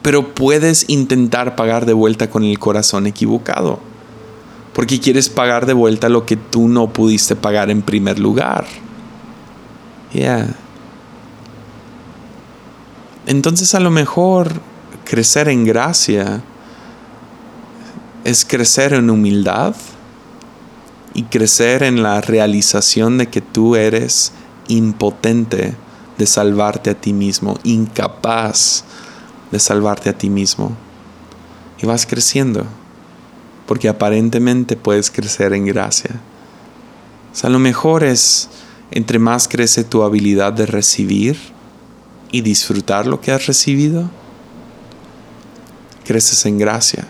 Pero 0.00 0.34
puedes 0.34 0.86
intentar 0.88 1.54
pagar 1.54 1.86
de 1.86 1.92
vuelta 1.92 2.30
con 2.30 2.44
el 2.44 2.58
corazón 2.58 3.06
equivocado 3.06 3.91
porque 4.74 5.00
quieres 5.00 5.28
pagar 5.28 5.66
de 5.66 5.72
vuelta 5.72 6.08
lo 6.08 6.24
que 6.24 6.36
tú 6.36 6.68
no 6.68 6.92
pudiste 6.92 7.36
pagar 7.36 7.70
en 7.70 7.82
primer 7.82 8.18
lugar. 8.18 8.66
Yeah. 10.12 10.54
Entonces 13.26 13.74
a 13.74 13.80
lo 13.80 13.90
mejor 13.90 14.52
crecer 15.04 15.48
en 15.48 15.64
gracia 15.64 16.42
es 18.24 18.44
crecer 18.44 18.94
en 18.94 19.10
humildad 19.10 19.74
y 21.14 21.24
crecer 21.24 21.82
en 21.82 22.02
la 22.02 22.20
realización 22.20 23.18
de 23.18 23.28
que 23.28 23.40
tú 23.40 23.76
eres 23.76 24.32
impotente 24.68 25.74
de 26.16 26.26
salvarte 26.26 26.90
a 26.90 26.94
ti 26.94 27.12
mismo, 27.12 27.58
incapaz 27.64 28.84
de 29.50 29.58
salvarte 29.58 30.08
a 30.08 30.16
ti 30.16 30.30
mismo. 30.30 30.72
Y 31.80 31.86
vas 31.86 32.06
creciendo 32.06 32.64
porque 33.66 33.88
aparentemente 33.88 34.76
puedes 34.76 35.10
crecer 35.10 35.52
en 35.52 35.66
gracia. 35.66 36.20
O 37.32 37.36
sea, 37.36 37.50
lo 37.50 37.58
mejor 37.58 38.04
es, 38.04 38.48
entre 38.90 39.18
más 39.18 39.48
crece 39.48 39.84
tu 39.84 40.02
habilidad 40.02 40.52
de 40.52 40.66
recibir 40.66 41.38
y 42.30 42.40
disfrutar 42.40 43.06
lo 43.06 43.20
que 43.20 43.32
has 43.32 43.46
recibido, 43.46 44.10
creces 46.04 46.44
en 46.46 46.58
gracia. 46.58 47.06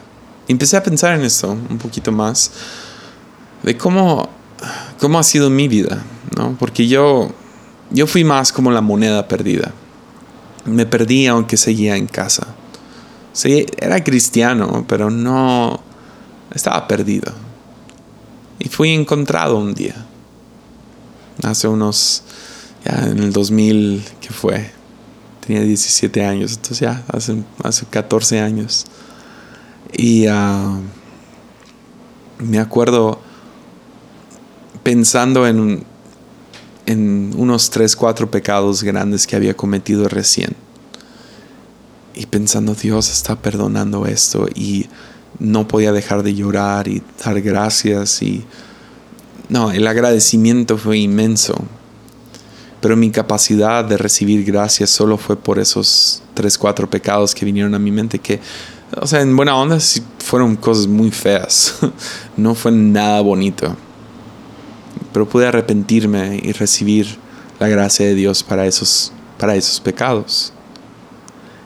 empecé 0.49 0.77
a 0.77 0.83
pensar 0.83 1.15
en 1.15 1.25
esto 1.25 1.51
un 1.51 1.79
poquito 1.79 2.13
más, 2.13 2.53
de 3.63 3.77
cómo, 3.77 4.29
cómo 4.99 5.19
ha 5.19 5.23
sido 5.23 5.49
mi 5.51 5.69
vida, 5.69 6.03
¿no? 6.37 6.57
Porque 6.59 6.87
yo, 6.87 7.31
yo 7.91 8.07
fui 8.07 8.25
más 8.25 8.53
como 8.53 8.71
la 8.71 8.81
moneda 8.81 9.29
perdida. 9.29 9.73
Me 10.65 10.85
perdí 10.85 11.27
aunque 11.27 11.57
seguía 11.57 11.97
en 11.97 12.07
casa. 12.07 12.47
Sí, 13.33 13.67
era 13.79 14.05
cristiano, 14.05 14.85
pero 14.89 15.11
no, 15.11 15.81
estaba 16.55 16.87
perdido. 16.87 17.33
Y 18.59 18.69
fui 18.69 18.91
encontrado 18.91 19.59
un 19.59 19.75
día. 19.75 19.95
Hace 21.43 21.69
unos, 21.69 22.23
ya 22.85 23.07
en 23.07 23.19
el 23.19 23.33
2000, 23.33 24.05
¿qué 24.21 24.29
fue? 24.31 24.71
Tenía 25.45 25.63
17 25.63 26.25
años, 26.25 26.53
entonces 26.53 26.81
ya, 26.81 27.05
hace, 27.09 27.43
hace 27.65 27.87
14 27.87 28.41
años. 28.41 28.87
Y 29.93 30.27
ah, 30.27 30.79
me 32.39 32.59
acuerdo 32.59 33.21
pensando 34.83 35.47
en, 35.47 35.85
en 36.87 37.35
unos 37.37 37.71
3, 37.71 37.97
4 37.97 38.31
pecados 38.31 38.83
grandes 38.83 39.27
que 39.27 39.37
había 39.37 39.55
cometido 39.55 40.09
recién. 40.09 40.55
Y 42.15 42.27
pensando, 42.27 42.75
Dios 42.75 43.11
está 43.11 43.37
perdonando 43.37 44.07
esto. 44.07 44.47
Y 44.55 44.87
no 45.39 45.67
podía 45.69 45.93
dejar 45.93 46.23
de 46.23 46.35
llorar 46.35 46.89
y 46.89 47.03
dar 47.25 47.41
gracias 47.41 48.23
y 48.23 48.45
no, 49.49 49.71
el 49.71 49.87
agradecimiento 49.87 50.79
fue 50.79 50.99
inmenso. 50.99 51.55
Pero 52.81 52.97
mi 52.97 53.11
capacidad 53.11 53.85
de 53.85 53.97
recibir 53.97 54.45
gracias 54.45 54.91
solo 54.91 55.19
fue 55.19 55.37
por 55.37 55.59
esos 55.59 56.23
tres, 56.35 56.57
cuatro 56.57 56.89
pecados 56.89 57.35
que 57.35 57.45
vinieron 57.45 57.75
a 57.75 57.79
mi 57.79 57.91
mente 57.91 58.19
que, 58.19 58.41
o 58.97 59.07
sea, 59.07 59.21
en 59.21 59.37
buena 59.37 59.57
onda 59.57 59.79
fueron 60.19 60.57
cosas 60.57 60.87
muy 60.87 61.11
feas. 61.11 61.77
no 62.37 62.55
fue 62.55 62.73
nada 62.73 63.21
bonito. 63.21 63.77
Pero 65.13 65.29
pude 65.29 65.47
arrepentirme 65.47 66.41
y 66.43 66.53
recibir 66.53 67.19
la 67.61 67.69
gracia 67.69 68.07
de 68.07 68.15
Dios 68.15 68.43
para 68.43 68.67
esos, 68.67 69.13
para 69.39 69.55
esos 69.55 69.79
pecados 69.81 70.53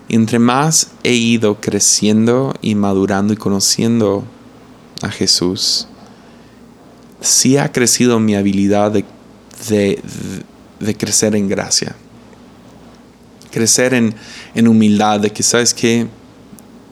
entre 0.08 0.38
más 0.38 0.92
he 1.02 1.14
ido 1.14 1.60
creciendo 1.60 2.54
y 2.62 2.74
madurando 2.74 3.32
y 3.32 3.36
conociendo 3.36 4.24
a 5.02 5.10
Jesús, 5.10 5.88
sí 7.20 7.56
ha 7.56 7.72
crecido 7.72 8.20
mi 8.20 8.34
habilidad 8.34 8.92
de, 8.92 9.04
de, 9.68 10.96
crecer 10.96 11.34
en 11.34 11.48
gracia. 11.48 11.96
Crecer 13.50 13.94
en, 13.94 14.14
en, 14.54 14.68
humildad, 14.68 15.20
de 15.20 15.30
que 15.30 15.42
sabes 15.42 15.74
que, 15.74 16.06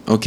ok, 0.06 0.26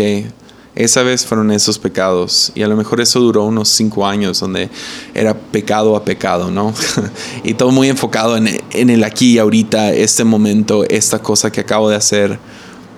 esa 0.75 1.01
vez 1.01 1.25
fueron 1.25 1.49
esos 1.51 1.79
pecados 1.79 2.51
y 2.53 2.61
a 2.61 2.67
lo 2.67 2.75
mejor 2.75 3.01
eso 3.01 3.19
duró 3.19 3.45
unos 3.45 3.67
cinco 3.69 4.05
años 4.05 4.39
donde 4.39 4.69
era 5.15 5.33
pecado 5.33 5.95
a 5.95 6.05
pecado, 6.05 6.51
¿no? 6.51 6.73
y 7.43 7.55
todo 7.55 7.71
muy 7.71 7.89
enfocado 7.89 8.37
en, 8.37 8.61
en 8.71 8.89
el 8.91 9.03
aquí 9.03 9.33
y 9.33 9.37
ahorita, 9.39 9.91
este 9.93 10.23
momento, 10.23 10.85
esta 10.87 11.19
cosa 11.19 11.51
que 11.51 11.61
acabo 11.61 11.89
de 11.89 11.95
hacer 11.95 12.39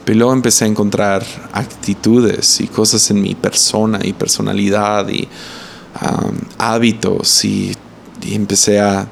y 0.10 0.14
luego 0.16 0.34
empecé 0.34 0.66
a 0.66 0.68
encontrar 0.68 1.24
actitudes 1.54 2.62
y 2.62 2.68
cosas 2.68 3.12
en 3.12 3.22
mi 3.22 3.36
persona 3.36 4.00
y 4.02 4.14
personalidad 4.14 5.08
y 5.08 5.28
um, 6.02 6.36
hábitos 6.58 7.46
y, 7.46 7.78
empecé 8.24 8.80
a, 8.80 9.08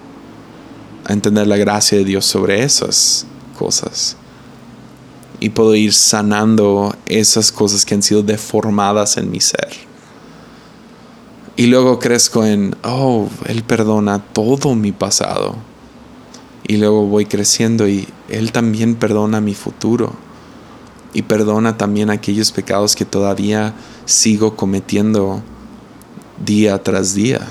a 1.05 1.13
entender 1.13 1.45
la 1.45 1.55
gracia 1.55 1.99
de 1.99 2.03
Dios 2.03 2.25
sobre 2.25 2.63
esas 2.63 3.27
cosas. 3.59 4.17
Y 5.39 5.49
puedo 5.49 5.75
ir 5.75 5.93
sanando 5.93 6.95
esas 7.05 7.51
cosas 7.51 7.85
que 7.85 7.93
han 7.93 8.01
sido 8.01 8.23
deformadas 8.23 9.17
en 9.17 9.29
mi 9.29 9.39
ser. 9.39 9.69
Y 11.57 11.67
luego 11.67 11.99
crezco 11.99 12.43
en, 12.43 12.75
oh, 12.83 13.29
Él 13.45 13.61
perdona 13.61 14.17
todo 14.33 14.73
mi 14.73 14.93
pasado. 14.93 15.57
Y 16.67 16.77
luego 16.77 17.05
voy 17.05 17.27
creciendo 17.27 17.87
y 17.87 18.07
Él 18.29 18.51
también 18.51 18.95
perdona 18.95 19.41
mi 19.41 19.53
futuro 19.53 20.26
y 21.13 21.21
perdona 21.23 21.77
también 21.77 22.09
aquellos 22.09 22.51
pecados 22.51 22.95
que 22.95 23.05
todavía 23.05 23.73
sigo 24.05 24.55
cometiendo 24.55 25.41
día 26.43 26.81
tras 26.83 27.13
día. 27.13 27.41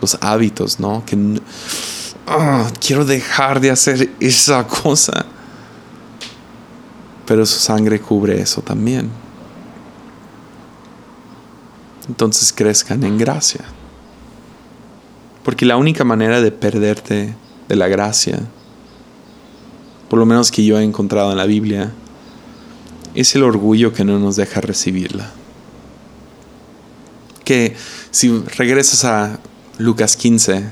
Los 0.00 0.18
hábitos, 0.20 0.78
¿no? 0.78 1.04
Que 1.06 1.40
ah, 2.26 2.70
quiero 2.80 3.04
dejar 3.04 3.60
de 3.60 3.70
hacer 3.70 4.10
esa 4.20 4.66
cosa. 4.66 5.24
Pero 7.26 7.46
su 7.46 7.58
sangre 7.58 8.00
cubre 8.00 8.40
eso 8.40 8.60
también. 8.62 9.10
Entonces 12.08 12.52
crezcan 12.52 13.02
en 13.04 13.18
gracia. 13.18 13.64
Porque 15.42 15.64
la 15.64 15.76
única 15.76 16.04
manera 16.04 16.40
de 16.40 16.52
perderte 16.52 17.34
de 17.68 17.76
la 17.76 17.88
gracia, 17.88 18.40
por 20.08 20.18
lo 20.18 20.26
menos 20.26 20.50
que 20.50 20.64
yo 20.64 20.78
he 20.78 20.84
encontrado 20.84 21.30
en 21.30 21.36
la 21.36 21.46
Biblia, 21.46 21.92
es 23.16 23.34
el 23.34 23.42
orgullo 23.42 23.92
que 23.92 24.04
no 24.04 24.18
nos 24.18 24.36
deja 24.36 24.60
recibirla. 24.60 25.32
Que 27.44 27.74
si 28.10 28.30
regresas 28.58 29.04
a 29.04 29.40
Lucas 29.78 30.16
15, 30.16 30.64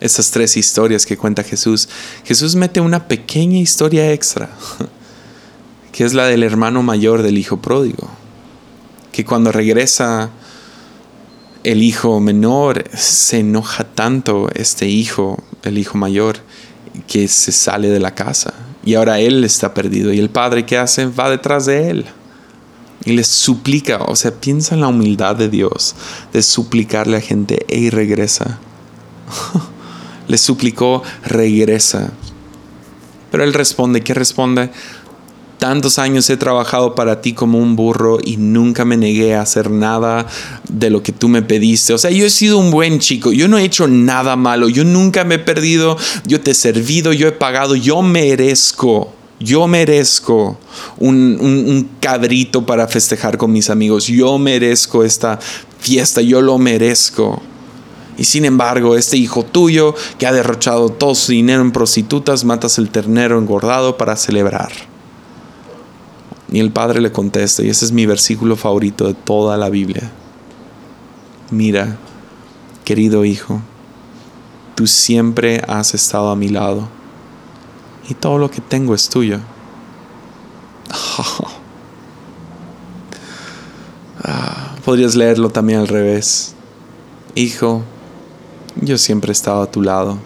estas 0.00 0.30
tres 0.30 0.56
historias 0.56 1.06
que 1.06 1.16
cuenta 1.16 1.42
Jesús, 1.42 1.88
Jesús 2.24 2.56
mete 2.56 2.80
una 2.80 3.08
pequeña 3.08 3.58
historia 3.58 4.12
extra, 4.12 4.50
que 5.92 6.04
es 6.04 6.12
la 6.12 6.26
del 6.26 6.42
hermano 6.42 6.82
mayor 6.82 7.22
del 7.22 7.38
hijo 7.38 7.62
pródigo, 7.62 8.10
que 9.10 9.24
cuando 9.24 9.50
regresa 9.50 10.30
el 11.64 11.82
hijo 11.82 12.20
menor, 12.20 12.84
se 12.94 13.38
enoja 13.38 13.84
tanto 13.84 14.50
este 14.54 14.88
hijo, 14.88 15.42
el 15.62 15.78
hijo 15.78 15.96
mayor, 15.96 16.40
que 17.06 17.28
se 17.28 17.52
sale 17.52 17.88
de 17.88 18.00
la 18.00 18.14
casa 18.14 18.52
y 18.84 18.94
ahora 18.94 19.20
él 19.20 19.44
está 19.44 19.74
perdido. 19.74 20.12
Y 20.12 20.18
el 20.18 20.30
padre 20.30 20.66
que 20.66 20.78
hace 20.78 21.06
va 21.06 21.30
detrás 21.30 21.66
de 21.66 21.90
él. 21.90 22.06
Y 23.04 23.12
le 23.12 23.24
suplica, 23.24 23.98
o 23.98 24.14
sea, 24.14 24.30
piensa 24.32 24.74
en 24.74 24.80
la 24.80 24.88
humildad 24.88 25.34
de 25.34 25.48
Dios, 25.48 25.94
de 26.32 26.42
suplicarle 26.42 27.16
a 27.16 27.20
gente, 27.20 27.66
y 27.68 27.90
regresa. 27.90 28.60
le 30.28 30.38
suplicó, 30.38 31.02
regresa. 31.24 32.12
Pero 33.30 33.44
él 33.44 33.54
responde, 33.54 34.02
¿qué 34.02 34.14
responde? 34.14 34.70
Tantos 35.62 36.00
años 36.00 36.28
he 36.28 36.36
trabajado 36.36 36.96
para 36.96 37.20
ti 37.20 37.34
como 37.34 37.58
un 37.58 37.76
burro 37.76 38.18
y 38.20 38.36
nunca 38.36 38.84
me 38.84 38.96
negué 38.96 39.36
a 39.36 39.42
hacer 39.42 39.70
nada 39.70 40.26
de 40.68 40.90
lo 40.90 41.04
que 41.04 41.12
tú 41.12 41.28
me 41.28 41.42
pediste. 41.42 41.92
O 41.92 41.98
sea, 41.98 42.10
yo 42.10 42.26
he 42.26 42.30
sido 42.30 42.58
un 42.58 42.72
buen 42.72 42.98
chico, 42.98 43.30
yo 43.30 43.46
no 43.46 43.58
he 43.58 43.62
hecho 43.62 43.86
nada 43.86 44.34
malo, 44.34 44.68
yo 44.68 44.82
nunca 44.82 45.22
me 45.22 45.36
he 45.36 45.38
perdido, 45.38 45.96
yo 46.26 46.40
te 46.40 46.50
he 46.50 46.54
servido, 46.54 47.12
yo 47.12 47.28
he 47.28 47.30
pagado, 47.30 47.76
yo 47.76 48.02
merezco, 48.02 49.12
yo 49.38 49.68
merezco 49.68 50.58
un, 50.98 51.38
un 51.40 51.90
cabrito 52.00 52.66
para 52.66 52.88
festejar 52.88 53.38
con 53.38 53.52
mis 53.52 53.70
amigos, 53.70 54.08
yo 54.08 54.38
merezco 54.38 55.04
esta 55.04 55.38
fiesta, 55.78 56.22
yo 56.22 56.42
lo 56.42 56.58
merezco. 56.58 57.40
Y 58.18 58.24
sin 58.24 58.46
embargo, 58.46 58.96
este 58.96 59.16
hijo 59.16 59.44
tuyo 59.44 59.94
que 60.18 60.26
ha 60.26 60.32
derrochado 60.32 60.88
todo 60.88 61.14
su 61.14 61.30
dinero 61.30 61.62
en 61.62 61.70
prostitutas, 61.70 62.42
matas 62.42 62.78
el 62.78 62.90
ternero 62.90 63.38
engordado 63.38 63.96
para 63.96 64.16
celebrar. 64.16 64.90
Y 66.52 66.60
el 66.60 66.70
padre 66.70 67.00
le 67.00 67.10
contesta, 67.10 67.62
y 67.62 67.70
ese 67.70 67.86
es 67.86 67.92
mi 67.92 68.04
versículo 68.04 68.56
favorito 68.56 69.06
de 69.06 69.14
toda 69.14 69.56
la 69.56 69.70
Biblia. 69.70 70.10
Mira, 71.50 71.96
querido 72.84 73.24
hijo, 73.24 73.62
tú 74.74 74.86
siempre 74.86 75.62
has 75.66 75.94
estado 75.94 76.30
a 76.30 76.36
mi 76.36 76.50
lado, 76.50 76.90
y 78.06 78.12
todo 78.12 78.36
lo 78.36 78.50
que 78.50 78.60
tengo 78.60 78.94
es 78.94 79.08
tuyo. 79.08 79.40
Ah, 84.24 84.76
podrías 84.84 85.16
leerlo 85.16 85.50
también 85.50 85.80
al 85.80 85.88
revés. 85.88 86.54
Hijo, 87.34 87.82
yo 88.80 88.96
siempre 88.96 89.30
he 89.30 89.32
estado 89.32 89.62
a 89.62 89.68
tu 89.68 89.82
lado. 89.82 90.16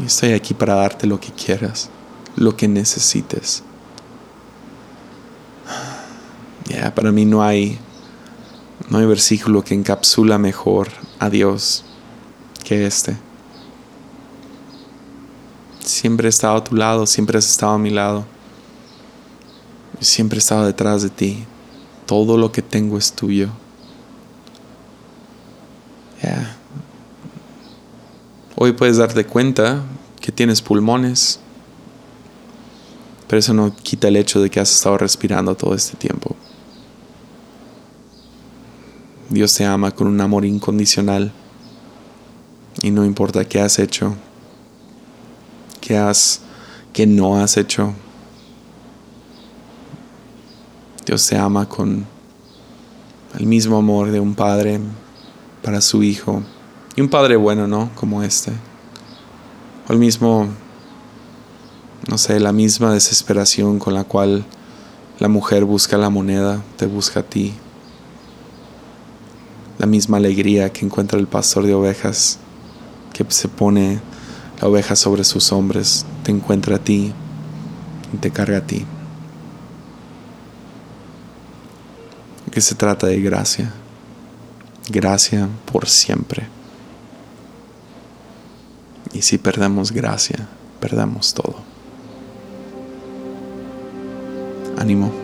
Y 0.00 0.06
estoy 0.06 0.32
aquí 0.32 0.54
para 0.54 0.76
darte 0.76 1.06
lo 1.06 1.20
que 1.20 1.30
quieras 1.30 1.90
lo 2.36 2.56
que 2.56 2.68
necesites. 2.68 3.62
Ya, 6.68 6.94
para 6.94 7.12
mí 7.12 7.24
no 7.24 7.42
hay, 7.42 7.78
no 8.88 8.98
hay 8.98 9.06
versículo 9.06 9.62
que 9.62 9.74
encapsula 9.74 10.38
mejor 10.38 10.88
a 11.18 11.28
Dios 11.28 11.84
que 12.64 12.86
este. 12.86 13.16
Siempre 15.80 16.28
he 16.28 16.30
estado 16.30 16.56
a 16.56 16.64
tu 16.64 16.76
lado, 16.76 17.06
siempre 17.06 17.38
has 17.38 17.48
estado 17.48 17.72
a 17.72 17.78
mi 17.78 17.90
lado. 17.90 18.24
Siempre 20.00 20.38
he 20.38 20.40
estado 20.40 20.66
detrás 20.66 21.02
de 21.02 21.10
ti. 21.10 21.44
Todo 22.06 22.36
lo 22.36 22.52
que 22.52 22.62
tengo 22.62 22.98
es 22.98 23.12
tuyo. 23.12 23.50
Hoy 28.64 28.70
puedes 28.74 28.98
darte 28.98 29.26
cuenta 29.26 29.82
que 30.20 30.30
tienes 30.30 30.62
pulmones, 30.62 31.40
pero 33.32 33.40
eso 33.40 33.54
no 33.54 33.74
quita 33.74 34.08
el 34.08 34.16
hecho 34.16 34.42
de 34.42 34.50
que 34.50 34.60
has 34.60 34.70
estado 34.70 34.98
respirando 34.98 35.54
todo 35.54 35.74
este 35.74 35.96
tiempo. 35.96 36.36
Dios 39.30 39.54
te 39.54 39.64
ama 39.64 39.90
con 39.90 40.06
un 40.06 40.20
amor 40.20 40.44
incondicional. 40.44 41.32
Y 42.82 42.90
no 42.90 43.06
importa 43.06 43.46
qué 43.46 43.58
has 43.58 43.78
hecho, 43.78 44.14
qué 45.80 45.96
has, 45.96 46.42
qué 46.92 47.06
no 47.06 47.40
has 47.40 47.56
hecho. 47.56 47.94
Dios 51.06 51.26
te 51.26 51.38
ama 51.38 51.66
con 51.66 52.04
el 53.38 53.46
mismo 53.46 53.78
amor 53.78 54.10
de 54.10 54.20
un 54.20 54.34
padre 54.34 54.78
para 55.62 55.80
su 55.80 56.02
hijo. 56.02 56.42
Y 56.96 57.00
un 57.00 57.08
padre 57.08 57.36
bueno, 57.36 57.66
¿no? 57.66 57.90
Como 57.94 58.22
este. 58.22 58.52
O 59.88 59.92
el 59.94 59.98
mismo 59.98 60.48
no 62.08 62.18
sé, 62.18 62.40
la 62.40 62.52
misma 62.52 62.92
desesperación 62.92 63.78
con 63.78 63.94
la 63.94 64.04
cual 64.04 64.44
la 65.18 65.28
mujer 65.28 65.64
busca 65.64 65.96
la 65.96 66.10
moneda, 66.10 66.62
te 66.76 66.86
busca 66.86 67.20
a 67.20 67.22
ti. 67.22 67.54
La 69.78 69.86
misma 69.86 70.16
alegría 70.16 70.72
que 70.72 70.84
encuentra 70.84 71.18
el 71.18 71.28
pastor 71.28 71.64
de 71.64 71.74
ovejas, 71.74 72.38
que 73.12 73.24
se 73.28 73.48
pone 73.48 74.00
la 74.60 74.68
oveja 74.68 74.96
sobre 74.96 75.22
sus 75.22 75.52
hombres, 75.52 76.04
te 76.24 76.32
encuentra 76.32 76.76
a 76.76 76.78
ti 76.80 77.12
y 78.12 78.16
te 78.16 78.30
carga 78.30 78.58
a 78.58 78.66
ti. 78.66 78.84
Que 82.50 82.60
se 82.60 82.74
trata 82.74 83.06
de 83.06 83.20
gracia, 83.20 83.72
gracia 84.88 85.48
por 85.70 85.88
siempre. 85.88 86.48
Y 89.12 89.22
si 89.22 89.38
perdemos 89.38 89.92
gracia, 89.92 90.48
perdemos 90.80 91.32
todo. 91.32 91.71
Ánimo. 94.78 95.21